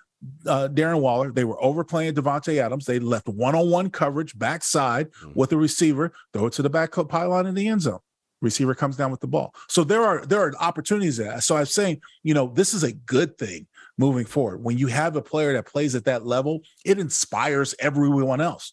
[0.46, 1.32] uh, Darren Waller.
[1.32, 2.84] They were overplaying Davante Adams.
[2.84, 5.32] They left one-on-one coverage backside mm-hmm.
[5.34, 8.00] with the receiver, throw it to the back pylon in the end zone.
[8.40, 9.54] Receiver comes down with the ball.
[9.68, 11.40] So there are there are opportunities there.
[11.40, 14.64] So I'm saying, you know, this is a good thing moving forward.
[14.64, 18.72] When you have a player that plays at that level, it inspires everyone else.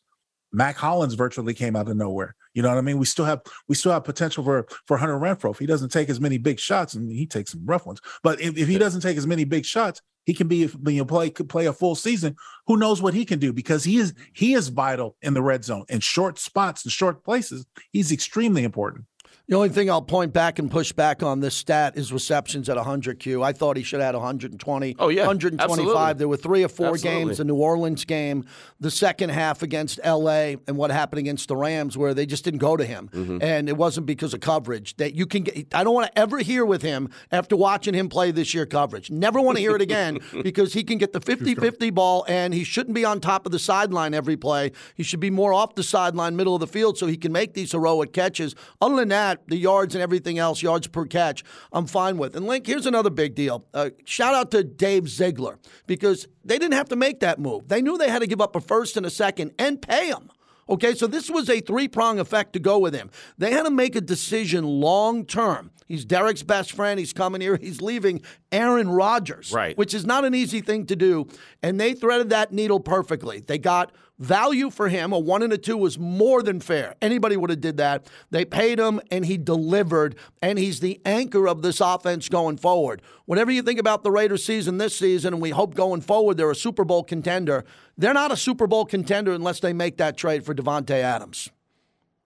[0.51, 2.35] Mack Hollins virtually came out of nowhere.
[2.53, 2.97] You know what I mean?
[2.97, 5.51] We still have we still have potential for for Hunter Renfrow.
[5.51, 8.41] If he doesn't take as many big shots, and he takes some rough ones, but
[8.41, 11.29] if, if he doesn't take as many big shots, he can be you know, play
[11.29, 12.35] could play a full season.
[12.67, 13.53] Who knows what he can do?
[13.53, 17.23] Because he is he is vital in the red zone in short spots and short
[17.23, 17.65] places.
[17.91, 19.05] He's extremely important.
[19.49, 22.75] The only thing I'll point back and push back on this stat is receptions at
[22.75, 23.41] 100 Q.
[23.41, 24.95] I thought he should have had 120.
[24.99, 25.21] Oh, yeah.
[25.25, 25.71] 125.
[25.71, 26.13] Absolutely.
[26.19, 27.25] There were three or four Absolutely.
[27.25, 28.45] games, the New Orleans game,
[28.79, 32.59] the second half against LA, and what happened against the Rams where they just didn't
[32.59, 33.09] go to him.
[33.12, 33.39] Mm-hmm.
[33.41, 34.95] And it wasn't because of coverage.
[34.97, 38.07] That you can get I don't want to ever hear with him after watching him
[38.07, 39.09] play this year coverage.
[39.09, 42.63] Never want to hear it again because he can get the 50-50 ball and he
[42.63, 44.73] shouldn't be on top of the sideline every play.
[44.93, 47.55] He should be more off the sideline, middle of the field so he can make
[47.55, 48.53] these heroic catches.
[48.79, 52.36] Other than that, the yards and everything everything else, yards per catch, I'm fine with.
[52.36, 53.65] And Link, here's another big deal.
[53.73, 57.67] Uh, shout out to Dave Ziegler because they didn't have to make that move.
[57.67, 60.30] They knew they had to give up a first and a second and pay him.
[60.67, 63.10] Okay, so this was a three prong effect to go with him.
[63.38, 65.71] They had to make a decision long term.
[65.88, 66.99] He's Derek's best friend.
[66.99, 67.58] He's coming here.
[67.62, 68.21] He's leaving
[68.52, 69.75] Aaron Rodgers, right.
[69.78, 71.28] which is not an easy thing to do.
[71.63, 73.39] And they threaded that needle perfectly.
[73.39, 75.12] They got value for him.
[75.12, 76.95] A one and a two was more than fair.
[77.01, 78.08] Anybody would have did that.
[78.29, 80.15] They paid him, and he delivered.
[80.41, 83.01] And he's the anchor of this offense going forward.
[83.25, 86.51] Whatever you think about the Raiders season this season, and we hope going forward they're
[86.51, 87.65] a Super Bowl contender.
[87.97, 91.49] They're not a Super Bowl contender unless they make that trade for Davante Adams.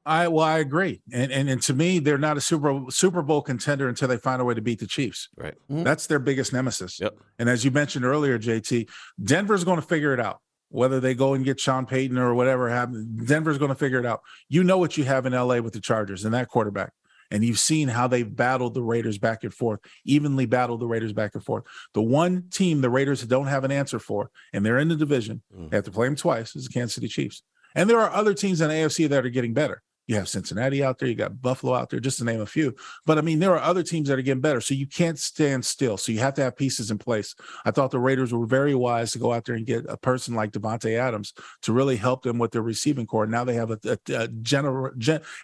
[0.06, 3.42] I well, I agree, and, and and to me, they're not a Super Super Bowl
[3.42, 5.30] contender until they find a way to beat the Chiefs.
[5.38, 5.84] Right, mm-hmm.
[5.84, 7.00] that's their biggest nemesis.
[7.00, 7.16] Yep.
[7.40, 8.90] And as you mentioned earlier, JT,
[9.24, 10.42] Denver's going to figure it out.
[10.74, 14.08] Whether they go and get Sean Payton or whatever happens, Denver's going to figure it
[14.08, 14.22] out.
[14.50, 16.94] You know what you have in LA with the Chargers and that quarterback,
[17.30, 21.14] and you've seen how they've battled the Raiders back and forth, evenly battled the Raiders
[21.14, 21.64] back and forth.
[21.94, 25.44] The one team the Raiders don't have an answer for, and they're in the division,
[25.56, 25.70] mm.
[25.70, 27.44] they have to play them twice, is the Kansas City Chiefs.
[27.76, 29.84] And there are other teams in AFC that are getting better.
[30.08, 32.76] You have Cincinnati out there, you got Buffalo out there, just to name a few.
[33.06, 34.60] But I mean, there are other teams that are getting better.
[34.60, 35.98] So you can't stand still.
[35.98, 37.34] So you have to have pieces in place.
[37.66, 40.36] I thought the Raiders were very wise to go out there and get a person
[40.36, 43.28] like Davante Adams to really help them with their receiving corps.
[43.28, 44.92] Now they have a a, a general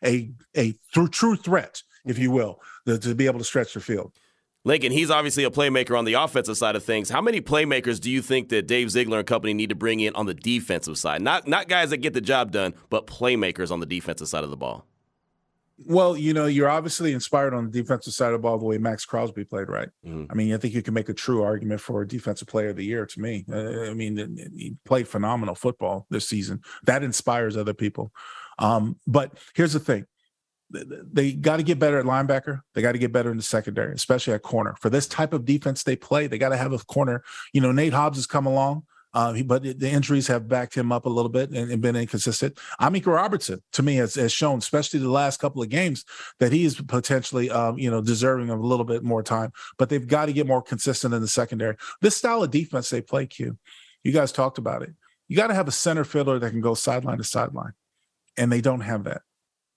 [0.04, 4.14] a a, true threat, if you will, to be able to stretch the field.
[4.66, 7.10] Lincoln, he's obviously a playmaker on the offensive side of things.
[7.10, 10.14] How many playmakers do you think that Dave Ziegler and company need to bring in
[10.16, 11.22] on the defensive side?
[11.22, 14.50] Not not guys that get the job done, but playmakers on the defensive side of
[14.50, 14.86] the ball.
[15.86, 18.78] Well, you know, you're obviously inspired on the defensive side of the ball the way
[18.78, 19.88] Maxx Crosby played, right?
[20.06, 20.26] Mm-hmm.
[20.30, 22.76] I mean, I think you can make a true argument for a defensive player of
[22.76, 23.46] the year to me.
[23.50, 24.18] Uh, I mean,
[24.54, 26.62] he played phenomenal football this season.
[26.84, 28.12] That inspires other people.
[28.58, 30.06] Um, but here's the thing
[30.72, 32.62] they got to get better at linebacker.
[32.74, 34.76] They got to get better in the secondary, especially at corner.
[34.80, 37.24] For this type of defense they play, they got to have a corner.
[37.54, 40.92] You know, Nate Hobbs has come along, uh, he, but the injuries have backed him
[40.92, 42.58] up a little bit and, and been inconsistent.
[42.80, 46.06] Amik Robertson, to me, has, has, shown, especially the last couple of games,
[46.40, 49.52] that he is potentially, um, you know, deserving of a little bit more time.
[49.78, 51.76] But they've got to get more consistent in the secondary.
[52.02, 53.58] This style of defense they play, Q,
[54.04, 54.92] you guys talked about it.
[55.28, 57.74] You got to have a center fielder that can go sideline to sideline,
[58.38, 59.22] and they don't have that.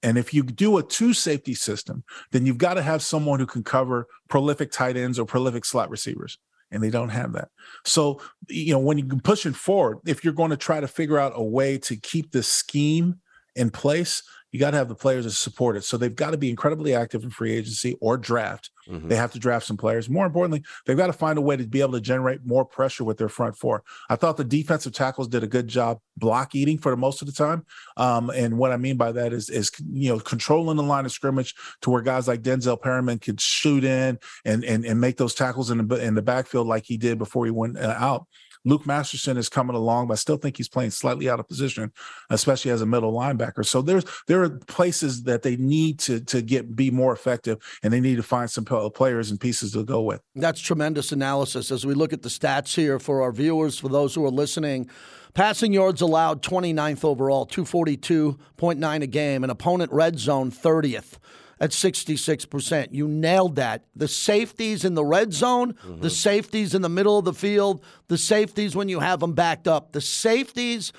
[0.03, 3.47] And if you do a two safety system, then you've got to have someone who
[3.47, 6.39] can cover prolific tight ends or prolific slot receivers.
[6.71, 7.49] And they don't have that.
[7.85, 11.33] So, you know, when you're pushing forward, if you're going to try to figure out
[11.35, 13.21] a way to keep this scheme
[13.55, 15.85] in place, you got to have the players to support it.
[15.85, 18.71] So they've got to be incredibly active in free agency or draft.
[18.89, 19.09] Mm-hmm.
[19.09, 20.11] They have to draft some players.
[20.11, 23.05] More importantly, they've got to find a way to be able to generate more pressure
[23.05, 23.83] with their front four.
[24.11, 27.27] I thought the defensive tackles did a good job block eating for the most of
[27.27, 27.65] the time.
[27.97, 31.13] Um, and what I mean by that is, is you know, controlling the line of
[31.13, 35.35] scrimmage to where guys like Denzel Perryman could shoot in and and and make those
[35.35, 38.27] tackles in the in the backfield like he did before he went uh, out.
[38.65, 41.93] Luke Masterson is coming along, but I still think he's playing slightly out of position,
[42.31, 43.65] especially as a middle linebacker.
[43.65, 47.93] So there's there are places that they need to to get be more effective, and
[47.93, 50.21] they need to find some players and pieces to go with.
[50.35, 54.15] That's tremendous analysis as we look at the stats here for our viewers, for those
[54.15, 54.89] who are listening.
[55.35, 61.17] Passing yards allowed 29th overall, 242.9 a game, and opponent red zone 30th
[61.63, 62.89] at 66%.
[62.91, 63.85] You nailed that.
[63.95, 66.01] The safeties in the red zone, mm-hmm.
[66.01, 69.69] the safeties in the middle of the field, the safeties when you have them backed
[69.69, 70.93] up, the safeties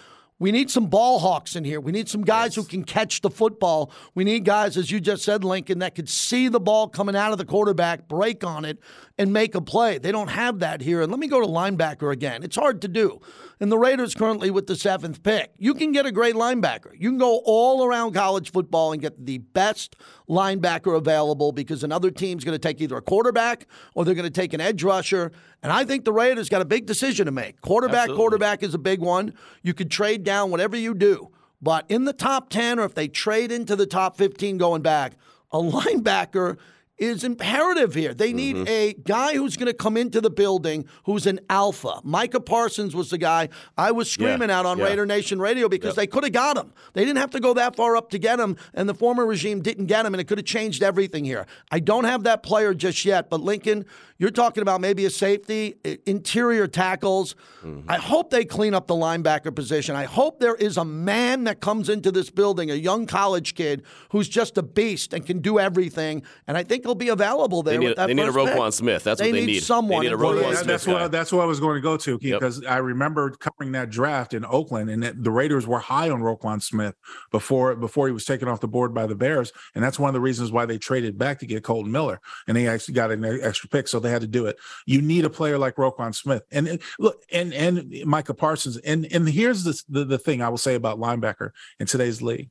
[0.43, 1.79] we need some ball hawks in here.
[1.79, 2.65] We need some guys yes.
[2.65, 3.91] who can catch the football.
[4.13, 7.31] We need guys, as you just said, Lincoln, that could see the ball coming out
[7.31, 8.77] of the quarterback, break on it,
[9.17, 9.99] and make a play.
[9.99, 11.01] They don't have that here.
[11.01, 12.43] And let me go to linebacker again.
[12.43, 13.21] It's hard to do.
[13.59, 15.51] And the Raiders currently with the seventh pick.
[15.57, 16.91] You can get a great linebacker.
[16.97, 19.95] You can go all around college football and get the best
[20.29, 24.29] linebacker available because another team's going to take either a quarterback or they're going to
[24.29, 25.31] take an edge rusher.
[25.61, 27.61] And I think the Raiders got a big decision to make.
[27.61, 28.17] Quarterback, Absolutely.
[28.17, 29.33] quarterback is a big one.
[29.61, 31.29] You could trade down whatever you do.
[31.61, 35.13] But in the top 10, or if they trade into the top 15 going back,
[35.51, 36.57] a linebacker
[36.97, 38.13] is imperative here.
[38.13, 38.67] They need mm-hmm.
[38.67, 41.99] a guy who's going to come into the building who's an alpha.
[42.03, 44.59] Micah Parsons was the guy I was screaming yeah.
[44.59, 44.85] out on yeah.
[44.85, 45.95] Raider Nation Radio because yep.
[45.95, 46.71] they could have got him.
[46.93, 49.61] They didn't have to go that far up to get him, and the former regime
[49.61, 51.47] didn't get him, and it could have changed everything here.
[51.71, 53.85] I don't have that player just yet, but Lincoln,
[54.23, 57.35] you're talking about maybe a safety, interior tackles.
[57.61, 57.91] Mm-hmm.
[57.91, 59.97] I hope they clean up the linebacker position.
[59.97, 63.83] I hope there is a man that comes into this building, a young college kid
[64.11, 66.23] who's just a beast and can do everything.
[66.47, 67.77] And I think he'll be available there.
[67.77, 68.73] They need, they need a Roquan pick.
[68.75, 69.03] Smith.
[69.03, 69.45] That's they what they need.
[69.47, 69.63] need.
[69.63, 70.05] Someone.
[70.05, 70.93] They need a Roquan Smith that's guy.
[70.93, 72.71] what that's what I was going to go to because yep.
[72.71, 76.95] I remember covering that draft in Oakland, and the Raiders were high on Roquan Smith
[77.29, 80.13] before before he was taken off the board by the Bears, and that's one of
[80.13, 83.25] the reasons why they traded back to get Kolton Miller, and they actually got an
[83.25, 86.43] extra pick, so they had to do it you need a player like Roquan Smith.
[86.51, 88.77] And look, and and Micah Parsons.
[88.77, 92.49] And and here's the, the, the thing I will say about linebacker in today's league.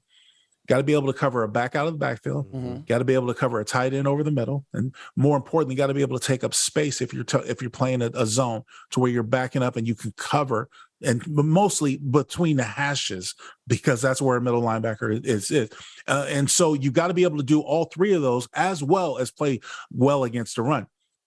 [0.69, 2.47] Got to be able to cover a back out of the backfield.
[2.53, 2.83] Mm-hmm.
[2.87, 5.75] Got to be able to cover a tight end over the middle, and more importantly,
[5.75, 8.11] got to be able to take up space if you're t- if you're playing a,
[8.15, 10.69] a zone to where you're backing up and you can cover
[11.05, 13.35] and mostly between the hashes
[13.67, 15.51] because that's where a middle linebacker is.
[15.51, 15.69] is.
[16.07, 18.85] Uh, and so you got to be able to do all three of those as
[18.85, 19.59] well as play
[19.91, 20.87] well against the run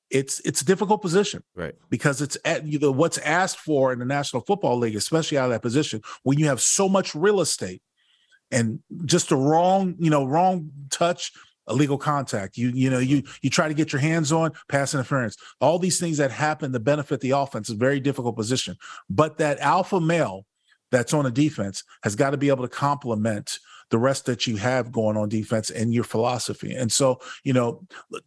[0.10, 1.76] it's it's a difficult position, right?
[1.90, 5.46] Because it's at you know what's asked for in the National Football League, especially out
[5.46, 7.82] of that position, when you have so much real estate
[8.52, 11.32] and just a wrong you know wrong touch,
[11.68, 12.58] illegal contact.
[12.58, 15.38] You you know you you try to get your hands on pass interference.
[15.60, 18.78] All these things that happen to benefit the offense is a very difficult position.
[19.10, 20.46] But that alpha male
[20.92, 24.58] that's on a defense has got to be able to complement the rest that you
[24.58, 26.74] have going on defense and your philosophy.
[26.74, 27.82] And so, you know,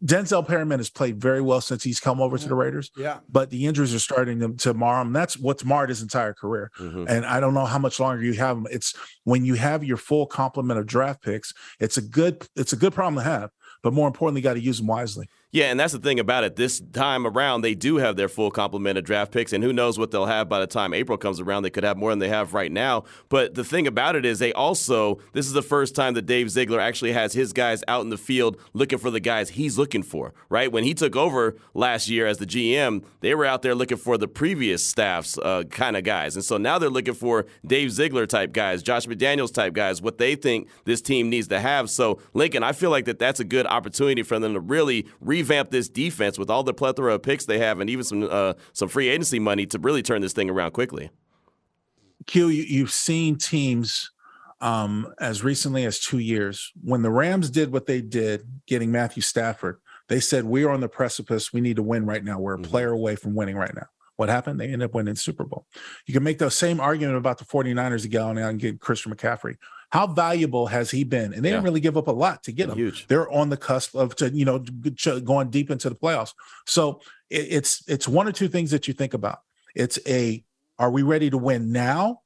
[0.04, 2.90] Denzel Perryman has played very well since he's come over to the Raiders.
[2.96, 3.18] Yeah.
[3.28, 5.12] But the injuries are starting to, to mar him.
[5.12, 6.70] That's what's marred his entire career.
[6.78, 7.04] Mm-hmm.
[7.08, 8.66] And I don't know how much longer you have him.
[8.70, 8.94] It's
[9.24, 12.94] when you have your full complement of draft picks, it's a good it's a good
[12.94, 13.50] problem to have.
[13.82, 15.28] But more importantly, got to use them wisely.
[15.50, 16.56] Yeah, and that's the thing about it.
[16.56, 19.98] This time around, they do have their full complement of draft picks, and who knows
[19.98, 21.62] what they'll have by the time April comes around.
[21.62, 23.04] They could have more than they have right now.
[23.30, 26.50] But the thing about it is, they also, this is the first time that Dave
[26.50, 30.02] Ziegler actually has his guys out in the field looking for the guys he's looking
[30.02, 30.70] for, right?
[30.70, 34.18] When he took over last year as the GM, they were out there looking for
[34.18, 36.36] the previous staff's uh, kind of guys.
[36.36, 40.18] And so now they're looking for Dave Ziegler type guys, Josh McDaniels type guys, what
[40.18, 41.88] they think this team needs to have.
[41.88, 45.06] So, Lincoln, I feel like that that's a good opportunity for them to really
[45.38, 48.54] revamp this defense with all the plethora of picks they have and even some uh,
[48.72, 51.10] some free agency money to really turn this thing around quickly.
[52.26, 54.10] Q, you've seen teams
[54.60, 59.22] um, as recently as two years when the Rams did what they did, getting Matthew
[59.22, 59.80] Stafford.
[60.08, 61.52] They said we are on the precipice.
[61.52, 62.38] We need to win right now.
[62.40, 62.70] We're a mm-hmm.
[62.70, 63.86] player away from winning right now.
[64.16, 64.58] What happened?
[64.58, 65.66] They ended up winning the Super Bowl.
[66.06, 69.14] You can make the same argument about the 49ers to go out and get Christian
[69.14, 69.56] McCaffrey.
[69.90, 71.32] How valuable has he been?
[71.32, 71.56] And they yeah.
[71.56, 72.76] didn't really give up a lot to get him.
[72.76, 73.06] Huge.
[73.06, 74.58] They're on the cusp of to you know
[75.20, 76.34] going deep into the playoffs.
[76.66, 79.38] So it, it's it's one or two things that you think about.
[79.74, 80.44] It's a
[80.78, 82.20] are we ready to win now?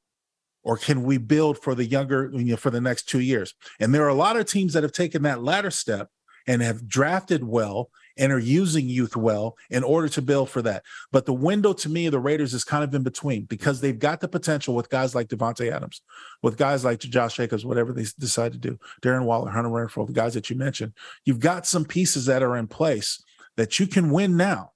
[0.64, 3.52] Or can we build for the younger, you know, for the next two years?
[3.80, 6.08] And there are a lot of teams that have taken that latter step
[6.46, 10.82] and have drafted well and are using youth well in order to build for that.
[11.10, 14.20] But the window to me, the Raiders is kind of in between because they've got
[14.20, 16.02] the potential with guys like Davante Adams,
[16.42, 20.12] with guys like Josh Jacobs, whatever they decide to do, Darren Waller, Hunter Renfrow, the
[20.12, 20.92] guys that you mentioned.
[21.24, 23.22] You've got some pieces that are in place
[23.56, 24.72] that you can win now.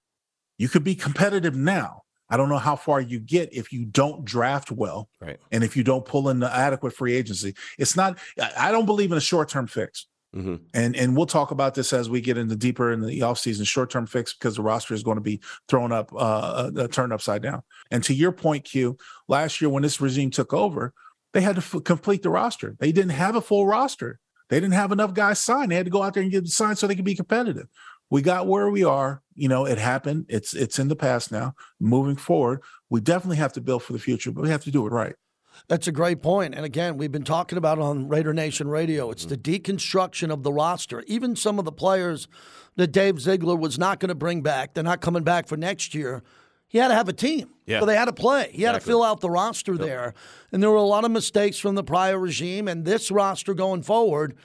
[0.59, 2.03] You could be competitive now.
[2.29, 5.39] I don't know how far you get if you don't draft well, right?
[5.53, 8.19] And if you don't pull in the adequate free agency, it's not.
[8.57, 10.07] I don't believe in a short term fix.
[10.35, 10.57] Mm-hmm.
[10.75, 13.91] And and we'll talk about this as we get into deeper in the offseason short
[13.91, 17.13] term fix because the roster is going to be thrown up, uh, uh, uh, turned
[17.13, 17.63] upside down.
[17.91, 20.93] And to your point, Q, last year when this regime took over,
[21.33, 22.77] they had to f- complete the roster.
[22.81, 24.19] They didn't have a full roster.
[24.49, 25.71] They didn't have enough guys signed.
[25.71, 27.69] They had to go out there and get signed so they could be competitive.
[28.11, 29.23] We got where we are.
[29.35, 30.27] You know, it happened.
[30.29, 31.55] It's it's in the past now.
[31.81, 34.87] Moving forward, we definitely have to build for the future, but we have to do
[34.87, 35.15] it right.
[35.69, 36.55] That's a great point.
[36.55, 39.11] And again, we've been talking about on Raider Nation Radio.
[39.11, 39.43] It's mm-hmm.
[39.43, 41.03] the deconstruction of the roster.
[41.07, 42.29] Even some of the players
[42.77, 45.95] that Dave Ziegler was not going to bring back, they're not coming back for next
[45.95, 46.23] year.
[46.69, 47.51] He had to have a team.
[47.65, 47.81] Yeah.
[47.81, 48.51] So they had to play.
[48.53, 50.15] He had to fill out the roster there.
[50.53, 52.67] And there were a lot of mistakes from the prior regime.
[52.69, 54.37] And this roster going forward,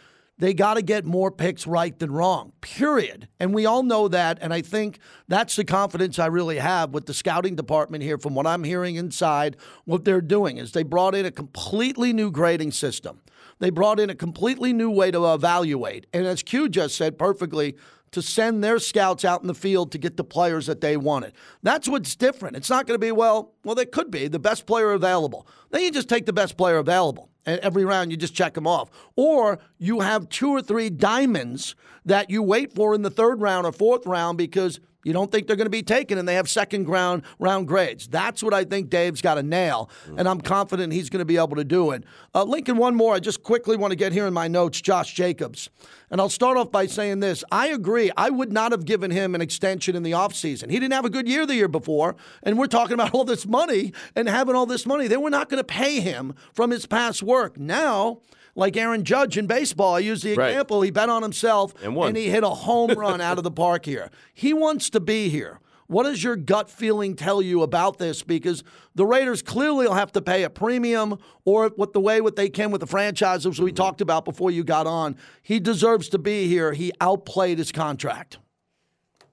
[0.41, 3.27] they got to get more picks right than wrong, period.
[3.39, 4.39] And we all know that.
[4.41, 8.33] And I think that's the confidence I really have with the scouting department here, from
[8.33, 12.71] what I'm hearing inside, what they're doing is they brought in a completely new grading
[12.71, 13.21] system.
[13.59, 16.07] They brought in a completely new way to evaluate.
[16.11, 17.77] And as Q just said perfectly,
[18.11, 21.33] to send their scouts out in the field to get the players that they wanted.
[21.63, 22.57] That's what's different.
[22.57, 25.47] It's not going to be, well, well, they could be the best player available.
[25.69, 27.29] Then you just take the best player available.
[27.45, 28.91] And every round you just check them off.
[29.15, 33.65] Or you have two or three diamonds that you wait for in the third round
[33.65, 36.49] or fourth round because you don't think they're going to be taken and they have
[36.49, 38.07] second ground round grades.
[38.07, 41.37] That's what I think Dave's got to nail, and I'm confident he's going to be
[41.37, 42.03] able to do it.
[42.33, 43.15] Uh, Lincoln, one more.
[43.15, 45.69] I just quickly want to get here in my notes Josh Jacobs.
[46.09, 47.41] And I'll start off by saying this.
[47.51, 48.11] I agree.
[48.17, 50.69] I would not have given him an extension in the offseason.
[50.69, 53.47] He didn't have a good year the year before, and we're talking about all this
[53.47, 55.07] money and having all this money.
[55.07, 57.57] They were not going to pay him from his past work.
[57.57, 58.19] Now,
[58.55, 60.49] like Aaron Judge in baseball, I use the Right.
[60.49, 60.81] example.
[60.81, 62.15] He bet on himself And won.
[62.15, 64.09] he hit a home run out of the park here.
[64.33, 65.59] He wants to be here.
[65.87, 68.23] What does your gut feeling tell you about this?
[68.23, 68.63] Because
[68.95, 72.47] the Raiders clearly will have to pay a premium, or what the way what they
[72.47, 75.17] can with the franchises we talked about before you got on.
[75.41, 76.71] He deserves to be here.
[76.71, 78.37] He outplayed his contract.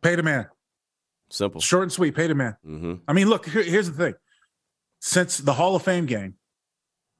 [0.02, 0.48] Pay the man.
[1.30, 1.60] Simple.
[1.60, 2.16] Short and sweet.
[2.16, 2.56] Pay the man.
[2.66, 2.94] Mm-hmm.
[3.06, 3.46] I mean, look.
[3.46, 4.14] Here, here's the thing.
[5.00, 6.34] Since the Hall of Fame game,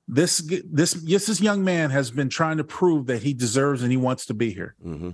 [0.08, 3.90] this this yes, this young man has been trying to prove that he deserves and
[3.90, 4.74] he wants to be here.
[4.84, 5.10] Mm-hmm.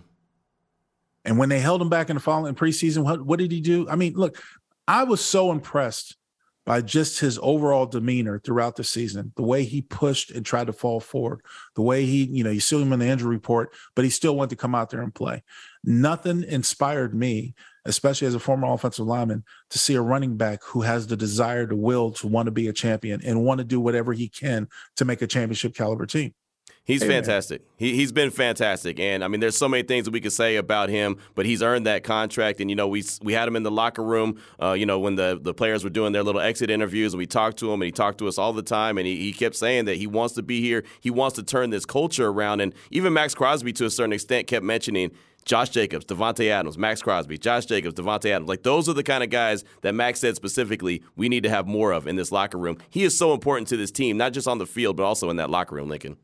[1.24, 3.88] And when they held him back in the following preseason, what what did he do?
[3.88, 4.40] I mean, look,
[4.86, 6.16] I was so impressed
[6.64, 10.72] by just his overall demeanor throughout the season, the way he pushed and tried to
[10.72, 11.42] fall forward,
[11.74, 14.34] the way he, you know, you see him in the injury report, but he still
[14.34, 15.42] wanted to come out there and play.
[15.82, 17.55] Nothing inspired me,
[17.85, 21.66] especially as a former offensive lineman, to see a running back who has the desire,
[21.66, 24.68] the will to want to be a champion and want to do whatever he can
[24.97, 26.35] to make a championship caliber team.
[26.87, 27.22] He's Hey, man.
[27.22, 27.62] fantastic.
[27.78, 30.57] He, he's been fantastic, and I mean, there's so many things that we could say
[30.57, 32.61] about him, but he's earned that contract.
[32.61, 35.14] And you know, we we had him in the locker room, uh, you know, when
[35.14, 37.87] the, the players were doing their little exit interviews, and we talked to him, and
[37.87, 40.35] he talked to us all the time, and he, he kept saying that he wants
[40.35, 43.87] to be here, he wants to turn this culture around, and even Maxx Crosby, to
[43.87, 45.11] a certain extent, kept mentioning.
[45.45, 48.49] Josh Jacobs, Davante Adams, Maxx Crosby, Josh Jacobs, Davante Adams.
[48.49, 51.66] Like those are the kind of guys that Maxx said specifically we need to have
[51.66, 52.78] more of in this locker room.
[52.90, 55.36] He is so important to this team, not just on the field, but also in
[55.36, 56.16] that locker room, Lincoln.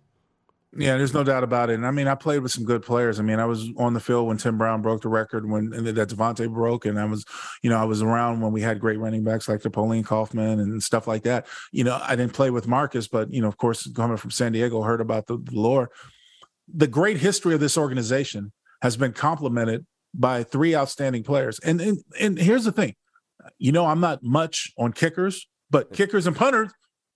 [0.77, 1.75] Yeah, there's no doubt about it.
[1.75, 3.19] And I mean, I played with some good players.
[3.19, 6.09] I mean, I was on the field when Tim Brown broke the record when that
[6.09, 7.25] Davante broke, and I was,
[7.63, 10.81] you know, I was around when we had great running backs like Napoleon Kaufman and
[10.81, 11.49] stuff like that.
[11.73, 14.53] You know, I didn't play with Marcus, but you know, of course, coming from San
[14.53, 15.91] Diego, heard about the, the lore.
[16.73, 18.53] The great history of this organization
[18.83, 21.59] has been complemented by three outstanding players.
[21.61, 22.95] And and and here's the thing,
[23.59, 26.73] you know, I'm not much on kickers, but kickers and punters.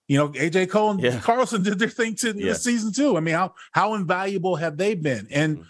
[0.07, 1.19] You know, AJ Cole and Yeah.
[1.21, 2.53] Carlson did their thing to Yeah.
[2.53, 3.17] this season too.
[3.17, 5.27] I mean, how how invaluable have they been?
[5.31, 5.65] And Mm-hmm.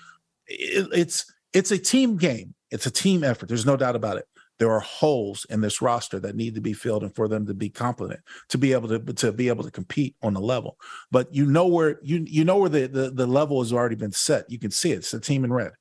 [0.49, 2.55] it, it's it's a team game.
[2.70, 3.49] It's a team effort.
[3.49, 4.24] There's no doubt about it.
[4.59, 7.55] There are holes in this roster that need to be filled, and for them to
[7.55, 10.76] be competent, to be able to to be able to compete on the level.
[11.12, 14.12] But you know where you you know where the the, the level has already been
[14.12, 14.51] set.
[14.51, 14.99] You can see it.
[14.99, 15.72] It's a team in red,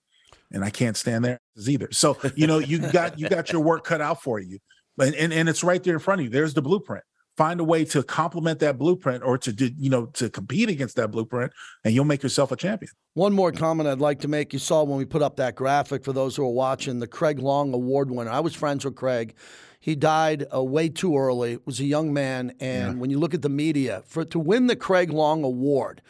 [0.54, 1.89] and I can't stand there either.
[1.91, 4.60] So you know you got you got your work cut out for you,
[4.99, 6.30] and and, and it's right there in front of you.
[6.30, 7.04] There's the blueprint.
[7.36, 10.95] Find a way to complement that blueprint, or to do you know to compete against
[10.97, 11.51] that blueprint,
[11.84, 12.91] and you'll make yourself a champion.
[13.16, 14.54] One more comment I'd like to make.
[14.54, 17.39] You saw when we put up that graphic for those who are watching the Craig
[17.39, 18.30] Long Award winner.
[18.30, 19.36] I was friends with Craig.
[19.80, 21.58] He died uh, way too early.
[21.66, 24.76] Was a young man, and when you look at the media, for to win the
[24.76, 26.01] Craig Long Award,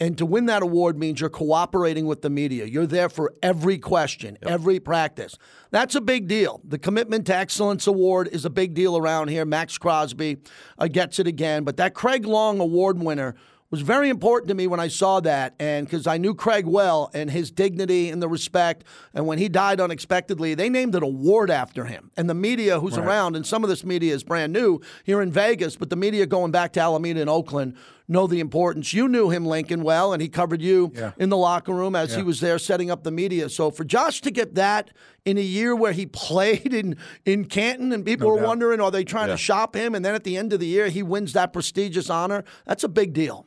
[0.00, 2.64] and to win that award means you're cooperating with the media.
[2.64, 5.36] You're there for every question, every practice.
[5.70, 6.62] That's a big deal.
[6.64, 9.44] The Commitment to Excellence Award is a big deal around here.
[9.44, 10.38] Maxx Crosby
[10.78, 13.34] uh, gets it again, but that Craig Long Award winner
[13.70, 17.08] was very important to me when I saw that, and because I knew Craig well
[17.14, 18.84] and his dignity and the respect.
[19.14, 22.10] And when he died unexpectedly, they named an award after him.
[22.16, 25.30] And the media who's around, and some of this media is brand new here in
[25.30, 27.76] Vegas, but the media going back to Alameda and Oakland
[28.10, 28.92] know the importance.
[28.92, 31.12] You knew him, Lincoln, well, and he covered you Yeah.
[31.18, 33.48] in the locker room as he was there setting up the media.
[33.48, 34.90] So for Josh to get that
[35.24, 38.48] in a year where he played in in Canton, and people No were doubt.
[38.48, 39.34] wondering, are they trying Yeah.
[39.34, 39.94] to shop him?
[39.94, 42.44] And then at the end of the year, he wins that prestigious honor.
[42.66, 43.46] That's a big deal.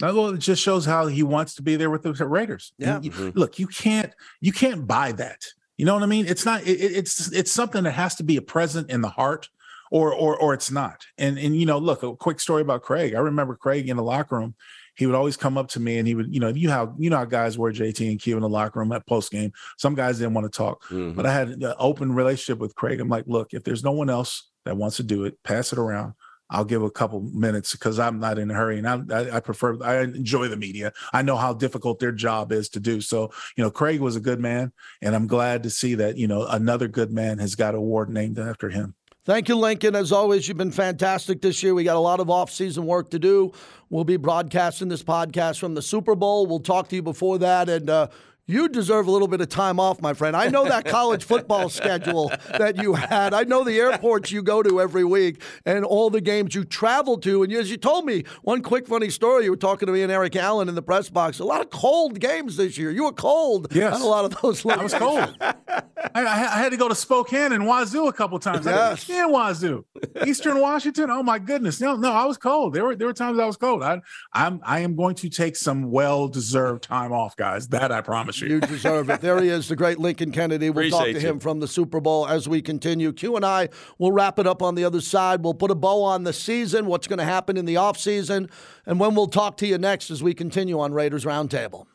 [0.00, 2.72] Well, it just shows how he wants to be there with the Raiders.
[2.78, 2.96] Yeah.
[2.96, 3.38] And you- mm-hmm.
[3.38, 5.42] Look, you can't you can't buy that.
[5.76, 6.26] You know what I mean?
[6.26, 6.62] It's not.
[6.62, 9.48] It, it- it's it's something that has to be a present in the heart
[9.90, 11.04] or or or it's not.
[11.18, 13.14] And and you know, look, a quick story about Craig.
[13.14, 14.54] I remember Craig in the locker room.
[14.96, 17.10] He would always come up to me and he would, you know, you how you
[17.10, 19.52] know how guys were JT and Q in the locker room at post game.
[19.78, 21.14] Some guys didn't want to talk, Mhm.
[21.14, 23.00] but I had an open relationship with Craig.
[23.00, 25.78] I'm like, look, if there's no one else that wants to do it, pass it
[25.78, 26.12] around.
[26.52, 29.40] I'll give a couple minutes because I'm not in a hurry and I, I, I
[29.40, 30.92] prefer, I enjoy the media.
[31.12, 33.00] I know how difficult their job is to do.
[33.00, 36.26] So, you know, Craig was a good man and I'm glad to see that, you
[36.26, 38.96] know, another good man has got an award named after him.
[39.26, 39.94] Thank you, Lincoln.
[39.94, 41.74] As always, you've been fantastic this year.
[41.74, 43.52] We got a lot of off-season work to do.
[43.90, 46.46] We'll be broadcasting this podcast from the Super Bowl.
[46.46, 48.08] We'll talk to you before that, and uh,
[48.50, 50.36] you deserve a little bit of time off, my friend.
[50.36, 53.32] I know that college football schedule that you had.
[53.34, 57.18] I know the airports you go to every week and all the games you travel
[57.18, 57.42] to.
[57.42, 60.12] And as you told me, one quick funny story, you were talking to me and
[60.12, 61.38] Eric Allen in the press box.
[61.38, 62.90] A lot of cold games this year.
[62.90, 64.00] You were cold Yes.
[64.02, 64.64] a lot of those.
[64.66, 65.36] I was cold.
[65.40, 65.82] I,
[66.14, 68.66] I I had to go to Spokane and Wazoo a couple times.
[68.66, 69.06] I Yes.
[69.06, 69.84] didn't Wazoo,
[70.26, 71.10] Eastern Washington.
[71.10, 71.80] Oh my goodness!
[71.80, 72.72] No, no, I was cold.
[72.72, 73.82] There were there were times I was cold.
[73.82, 74.00] I,
[74.32, 77.68] I'm I am going to take some well deserved time off, guys.
[77.68, 78.48] That I promise you.
[78.48, 79.20] You deserve it.
[79.20, 80.70] There he is, the great Lincoln Kennedy.
[80.70, 81.28] We'll talk to Appreciate you.
[81.28, 83.12] him from the Super Bowl as we continue.
[83.12, 83.68] Q and I
[83.98, 85.42] will wrap it up on the other side.
[85.42, 88.50] We'll put a bow on the season, what's going to happen in the offseason,
[88.86, 91.86] and when we'll talk to you next as we continue on Raiders Roundtable.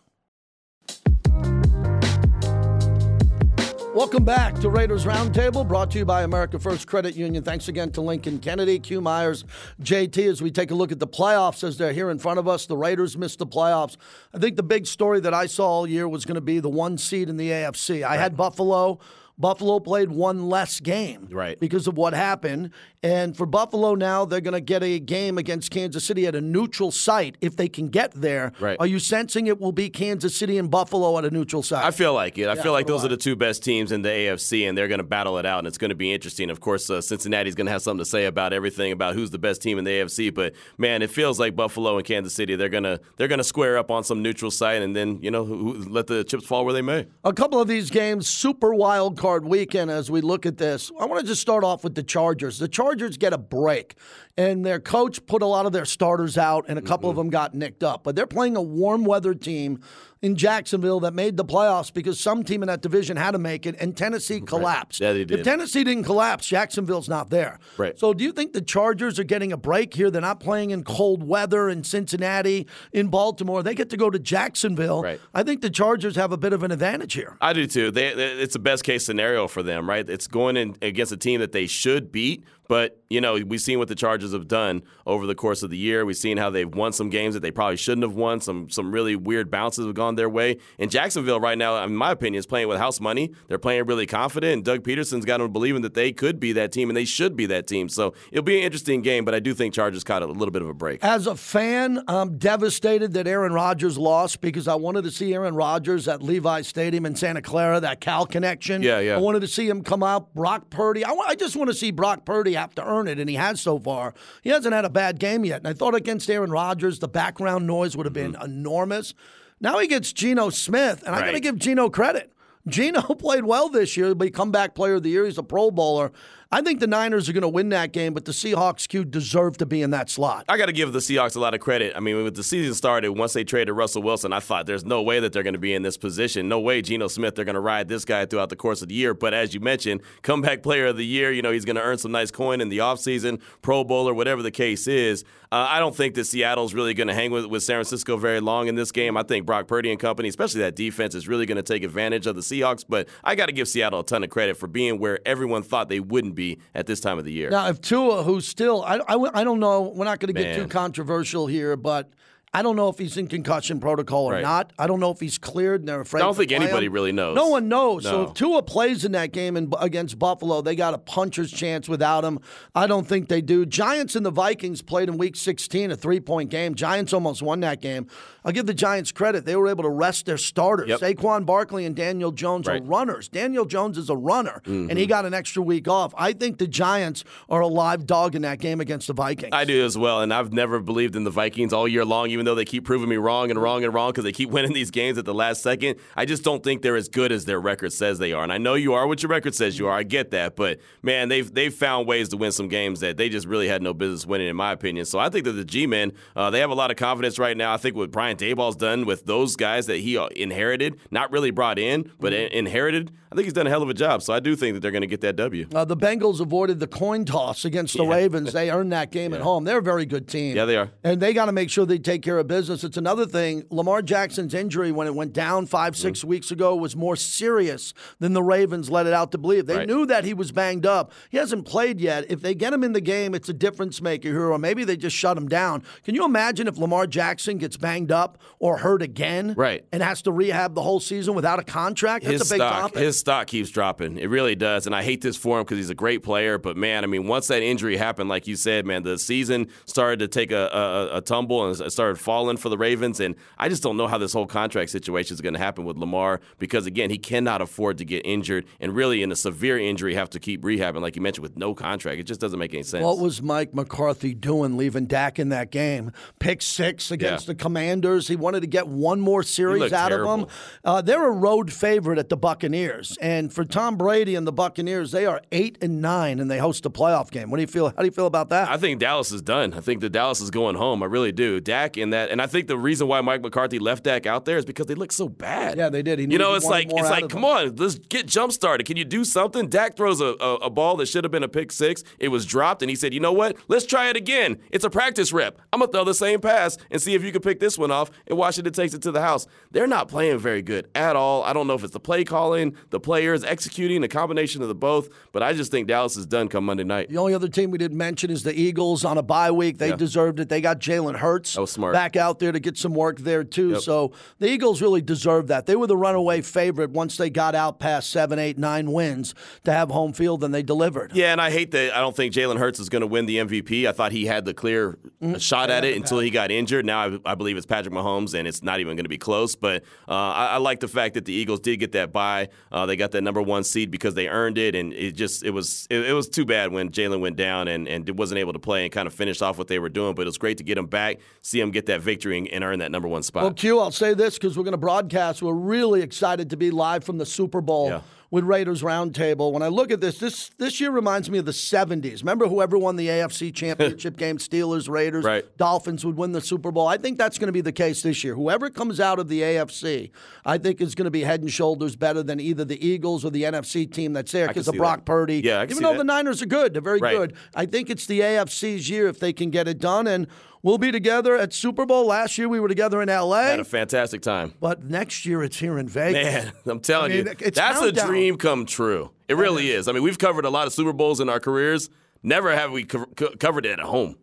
[3.95, 7.43] Welcome back to Raiders Roundtable, brought to you by America First Credit Union.
[7.43, 9.45] Thanks again to Lincoln Kennedy, Q Myers,
[9.81, 12.45] JT, as we take a look at the playoffs as they're here in front of
[12.45, 12.65] us.
[12.65, 13.95] The Raiders missed the playoffs.
[14.33, 16.67] I think the big story that I saw all year was going to be the
[16.67, 18.03] one seed in the AFC.
[18.03, 18.99] I had Buffalo.
[19.38, 21.59] Buffalo played one less game Right.
[21.59, 22.71] because of what happened.
[23.03, 26.41] And for Buffalo now, they're going to get a game against Kansas City at a
[26.41, 28.51] neutral site if they can get there.
[28.59, 28.77] Right.
[28.79, 31.86] Are you sensing it will be Kansas City and Buffalo at a neutral site?
[31.86, 32.47] I feel like it.
[32.47, 33.07] I feel like those I.
[33.07, 35.59] are the two best teams in the AFC, and they're going to battle it out,
[35.59, 36.49] and it's going to be interesting.
[36.49, 39.38] Of course, uh, Cincinnati's going to have something to say about everything about who's the
[39.38, 40.33] best team in the AFC.
[40.33, 43.91] But man, it feels like Buffalo and Kansas City they're gonna they're gonna square up
[43.91, 46.73] on some neutral site, and then you know who, who- let the chips fall where
[46.73, 47.05] they may.
[47.23, 50.91] a couple of these games, super wild card weekend as we look at this.
[50.99, 52.59] I want to just start off with the Chargers.
[52.59, 53.95] The Chargers get a break,
[54.38, 57.21] and their coach put a lot of their starters out, and a couple of mm-hmm.
[57.21, 58.03] them got nicked up.
[58.03, 59.82] But they're playing a warm weather team
[60.22, 63.66] in Jacksonville that made the playoffs because some team in that division had to make
[63.66, 64.99] it, and Tennessee collapsed.
[64.99, 65.39] Yeah, they did.
[65.39, 67.59] If Tennessee didn't collapse, Jacksonville's not there.
[67.78, 67.97] Right.
[67.99, 70.09] So do you think the Chargers are getting a break here?
[70.09, 73.61] They're not playing in cold weather in Cincinnati, in Baltimore.
[73.61, 75.03] They get to go to Jacksonville.
[75.03, 75.20] Right.
[75.34, 77.38] I think the Chargers have a bit of an advantage here.
[77.41, 77.91] I do too.
[77.91, 80.09] They, they- it's the best case scenario for them, right?
[80.09, 83.80] It's going in against a team that they should beat, but you know we've seen
[83.80, 86.05] what the Chargers have done over the course of the year.
[86.05, 88.41] We've seen how they've won some games that they probably shouldn't have won.
[88.41, 90.57] Some some really weird bounces have gone their way.
[90.80, 93.32] And Jacksonville right now, in my opinion, is playing with house money.
[93.47, 96.72] They're playing really confident, and Doug Pederson's got them believing that they could be that
[96.72, 97.89] team and they should be that team.
[97.89, 100.61] So it'll be an interesting game, but I do think Chargers caught a little bit
[100.61, 101.03] of a break.
[101.03, 105.55] As a fan, I'm devastated that Aaron Rodgers lost because I wanted to see Aaron
[105.55, 108.82] Rodgers at Levi Stadium in Santa Clara, that Cal connection.
[108.82, 109.16] Yeah, yeah.
[109.16, 110.34] I wanted to see him come out.
[110.34, 111.05] Brock Purdy.
[111.05, 113.61] I, I just want to see Brock Purdy have to earn it, and he has
[113.61, 114.13] so far.
[114.41, 115.59] He hasn't had a bad game yet.
[115.59, 119.13] And I thought against Aaron Rodgers, the background noise would have been enormous.
[119.61, 121.41] Now he gets Geno Smith, and I got to Mm-hmm.
[121.43, 122.33] Give Geno credit.
[122.67, 124.07] Geno played well this year.
[124.07, 125.25] He'll be comeback player of the year.
[125.25, 126.11] He's a Pro Bowler.
[126.51, 129.57] I think the Niners are going to win that game, but the Seahawks Q deserve
[129.57, 130.45] to be in that slot.
[130.47, 131.93] I got to give the Seahawks a lot of credit.
[131.95, 135.01] I mean, when the season started, once they traded Russell Wilson, I thought there's no
[135.01, 136.47] way that they're going to be in this position.
[136.47, 138.95] No way, Geno Smith, they're going to ride this guy throughout the course of the
[138.95, 139.13] year.
[139.13, 141.97] But as you mentioned, comeback player of the year, you know, he's going to earn
[141.97, 145.23] some nice coin in the offseason, Pro Bowler, whatever the case is.
[145.55, 148.41] Uh, I don't think that Seattle's really going to hang with, with San Francisco very
[148.41, 149.15] long in this game.
[149.15, 152.27] I think Brock Purdy and company, especially that defense, is really going to take advantage
[152.27, 152.83] of the Seahawks.
[152.85, 155.87] But I got to give Seattle a ton of credit for being where everyone thought
[155.87, 157.49] they wouldn't be at this time of the year.
[157.51, 160.57] Now, if Tua, who's still, I, I, I don't know, we're not going to get
[160.57, 162.09] too controversial here, but
[162.55, 164.41] I don't know if he's in concussion protocol or Right.
[164.41, 164.71] not.
[164.79, 166.21] I don't know if he's cleared and they're afraid.
[166.21, 166.93] I don't think anybody him.
[166.93, 167.35] really knows.
[167.35, 168.03] No one knows.
[168.03, 171.89] So if Tua plays in that game in, against Buffalo, they got a puncher's chance
[171.89, 172.39] without him.
[172.73, 173.65] I don't think they do.
[173.65, 176.75] Giants and the Vikings played in Week 16, a three-point game.
[176.75, 178.07] Giants almost won that game.
[178.45, 179.43] I'll give the Giants credit.
[179.45, 180.87] They were able to rest their starters.
[180.87, 180.99] Yep.
[180.99, 182.81] Saquon Barkley and Daniel Jones are Right.
[182.81, 182.91] Mm-hmm.
[182.91, 183.27] runners.
[183.27, 186.13] Daniel Jones is a runner, and he got an extra week off.
[186.17, 189.49] I think the Giants are a live dog in that game against the Vikings.
[189.51, 192.44] I do as well, and I've never believed in the Vikings all year long, even
[192.45, 194.73] even though they keep proving me wrong and wrong and wrong because they keep winning
[194.73, 195.99] these games at the last second.
[196.15, 198.43] I just don't think they're as good as their record says they are.
[198.43, 199.97] And I know you are what your record says you are.
[199.97, 203.29] I get that, but man, they've they've found ways to win some games that they
[203.29, 205.05] just really had no business winning, in my opinion.
[205.05, 207.73] So I think that the G-men uh, they have a lot of confidence right now.
[207.73, 211.51] I think what Brian Daboll's done with those guys that he uh, inherited, not really
[211.51, 212.53] brought in, but mm-hmm.
[212.53, 213.11] inherited.
[213.36, 214.23] I think he's done a hell of a job.
[214.23, 215.67] So I do think that they're going to get that W.
[215.75, 218.13] Uh, the Bengals avoided the coin toss against the yeah.
[218.15, 218.53] Ravens.
[218.53, 219.39] They earned that game yeah.
[219.39, 219.65] at home.
[219.65, 220.55] They're a very good team.
[220.55, 220.89] Yeah, they are.
[221.03, 222.86] And they got to make sure they take care of business.
[222.86, 223.65] It's another thing.
[223.69, 226.29] Lamar Jackson's injury when it went down five, six mm-hmm.
[226.29, 229.65] weeks ago was more serious than the Ravens let it out to believe.
[229.65, 229.88] They right.
[229.88, 231.11] knew that he was banged up.
[231.29, 232.23] He hasn't played yet.
[232.29, 234.95] If they get him in the game, it's a difference maker here, or maybe they
[234.95, 235.83] just shut him down.
[236.05, 240.21] Can you imagine if Lamar Jackson gets banged up or hurt again, right, and has
[240.21, 242.23] to rehab the whole season without a contract?
[242.23, 242.99] That's his a big stock, topic.
[242.99, 244.19] His stock keeps dropping.
[244.19, 246.59] It really does, and I hate this for him because he's a great player.
[246.59, 250.19] But man, I mean, once that injury happened, like you said, man, the season started
[250.19, 253.19] to take a, a, a tumble and started falling for the Ravens.
[253.19, 255.97] And I just don't know how this whole contract situation is going to happen with
[255.97, 260.13] Lamar because again, he cannot afford to get injured and really in a severe injury
[260.13, 262.19] have to keep rehabbing, like you mentioned, with no contract.
[262.19, 263.03] It just doesn't make any sense.
[263.03, 266.11] What was Mike McCarthy doing leaving Dak in that game?
[266.38, 267.53] Pick six against yeah.
[267.53, 268.28] the Commanders.
[268.28, 270.32] He wanted to get one more series out terrible.
[270.32, 270.49] of them.
[270.84, 275.11] Uh, they're a road favorite at the Buccaneers, and for Tom Brady and the Buccaneers,
[275.11, 277.49] they are eight and nine, and they host a playoff game.
[277.51, 277.88] What do you feel?
[277.88, 278.70] How do you feel about that?
[278.70, 279.74] I think Dallas is done.
[279.74, 281.03] I think that Dallas is going home.
[281.03, 281.59] I really do.
[281.59, 284.57] Dak in that, and I think the reason why Mike McCarthy left Dak out there
[284.57, 285.78] is because they look so bad.
[285.78, 286.20] Yeah, they did.
[286.32, 287.51] you know, it's like it's like, come them.
[287.51, 288.86] on, let's get jump started.
[288.86, 289.68] Can you do something?
[289.68, 292.03] Dak throws a, a, a ball that should have been a pick six.
[292.20, 293.57] It was dropped, and he said, you know what?
[293.68, 294.57] Let's try it again.
[294.72, 295.59] It's a practice rep.
[295.74, 298.11] I'm gonna throw the same pass and see if you can pick this one off.
[298.28, 299.47] And Washington takes it to the house.
[299.72, 301.43] They're not playing very good at all.
[301.43, 304.75] I don't know if it's the play calling, the players executing, a combination of the
[304.75, 305.09] both.
[305.33, 307.09] But I just think Dallas is done come Monday night.
[307.09, 309.79] The only other team we didn't mention is the Eagles on a bye week.
[309.79, 309.97] They yeah.
[309.97, 310.47] deserved it.
[310.47, 313.71] They got Jalen Hurts back out there to get some work there too.
[313.71, 313.81] Yep.
[313.81, 315.65] So the Eagles really deserved that.
[315.65, 319.35] They were the runaway favorite once they got out past seven, eight, nine wins
[319.65, 321.11] to have home field, and they delivered.
[321.13, 321.93] Yeah, and I hate that.
[321.93, 323.87] I don't think Jalen Hurts is going to win the MVP.
[323.87, 325.35] I thought he had the clear mm-hmm.
[325.35, 326.85] shot at it until he got injured.
[326.85, 329.57] Now I, I, believe it's Patrick Mahomes, and it's not even going to be close.
[329.57, 332.47] But uh, I, I, like the fact that the Eagles did get that bye.
[332.71, 335.51] Uh, they got that number one seed because they earned it, and it just it
[335.51, 338.59] was it, it was too bad when Jalen went down and and wasn't able to
[338.59, 340.15] play and kind of finish off what they were doing.
[340.15, 342.63] But it was great to get him back, see him get that victory, and, and
[342.63, 343.43] earn that number one spot.
[343.43, 345.41] Well, Q, I'll say this because we're going to broadcast.
[345.41, 347.89] We're really excited to be live from the Super Bowl.
[347.89, 348.01] Yeah
[348.32, 349.51] with Raiders Roundtable.
[349.51, 352.19] When I look at this, this this year reminds me of the 70s.
[352.21, 355.45] Remember whoever won the AFC championship game, Steelers, Raiders, right.
[355.57, 356.88] Dolphins would win the Super Bowl.
[356.88, 358.36] I think that's going to be the case this year.
[358.36, 360.11] Whoever comes out of the AFC,
[360.45, 363.30] I think is going to be head and shoulders better than either the Eagles or
[363.30, 365.05] the NFC team that's there because of Brock that.
[365.05, 365.41] Purdy.
[365.43, 365.99] Yeah, Even though that.
[365.99, 367.15] the Niners are good, they're very right.
[367.15, 367.34] good.
[367.53, 370.28] I think it's the AFC's year if they can get it done and
[370.66, 372.07] We'll be together at Super Bowl.
[372.07, 373.43] Last year we were together in LA.
[373.43, 374.55] Had a fantastic time.
[374.59, 376.24] But next year it's here in Vegas.
[376.24, 377.88] Man, I'm telling I mean, you, that's countdown.
[377.88, 379.11] a dream come true.
[379.28, 379.88] It really is.
[379.88, 381.91] I mean, we've covered a lot of Super Bowls in our careers.
[382.24, 384.18] Never have we co- co- covered it at home.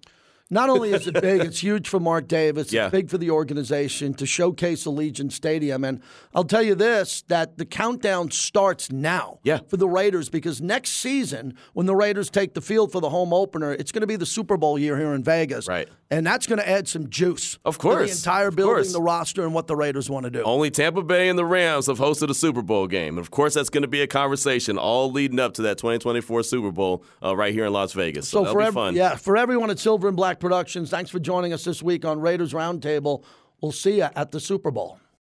[0.52, 2.74] Not only is it big, it's huge for Mark Davis.
[2.74, 2.84] Yeah.
[2.84, 5.82] It's big for the organization to showcase Allegiant Stadium.
[5.82, 6.02] And
[6.34, 9.60] I'll tell you this that the countdown starts now yeah.
[9.68, 13.32] for the Raiders because next season, when the Raiders take the field for the home
[13.32, 15.68] opener, it's going to be the Super Bowl year here in Vegas.
[15.68, 15.88] Right.
[16.12, 17.58] And that's going to add some juice.
[17.64, 18.10] Of course.
[18.10, 20.42] the entire building, the roster, and what the Raiders want to do.
[20.42, 23.16] Only Tampa Bay and the Rams have hosted a Super Bowl game.
[23.16, 26.42] And of course, that's going to be a conversation all leading up to that 2024
[26.42, 28.28] Super Bowl uh, right here in Las Vegas.
[28.28, 31.54] So, so for every, Yeah, for everyone at Silver and Black Productions, thanks for joining
[31.54, 33.24] us this week on Raiders Roundtable.
[33.62, 34.98] We'll see you at the Super Bowl.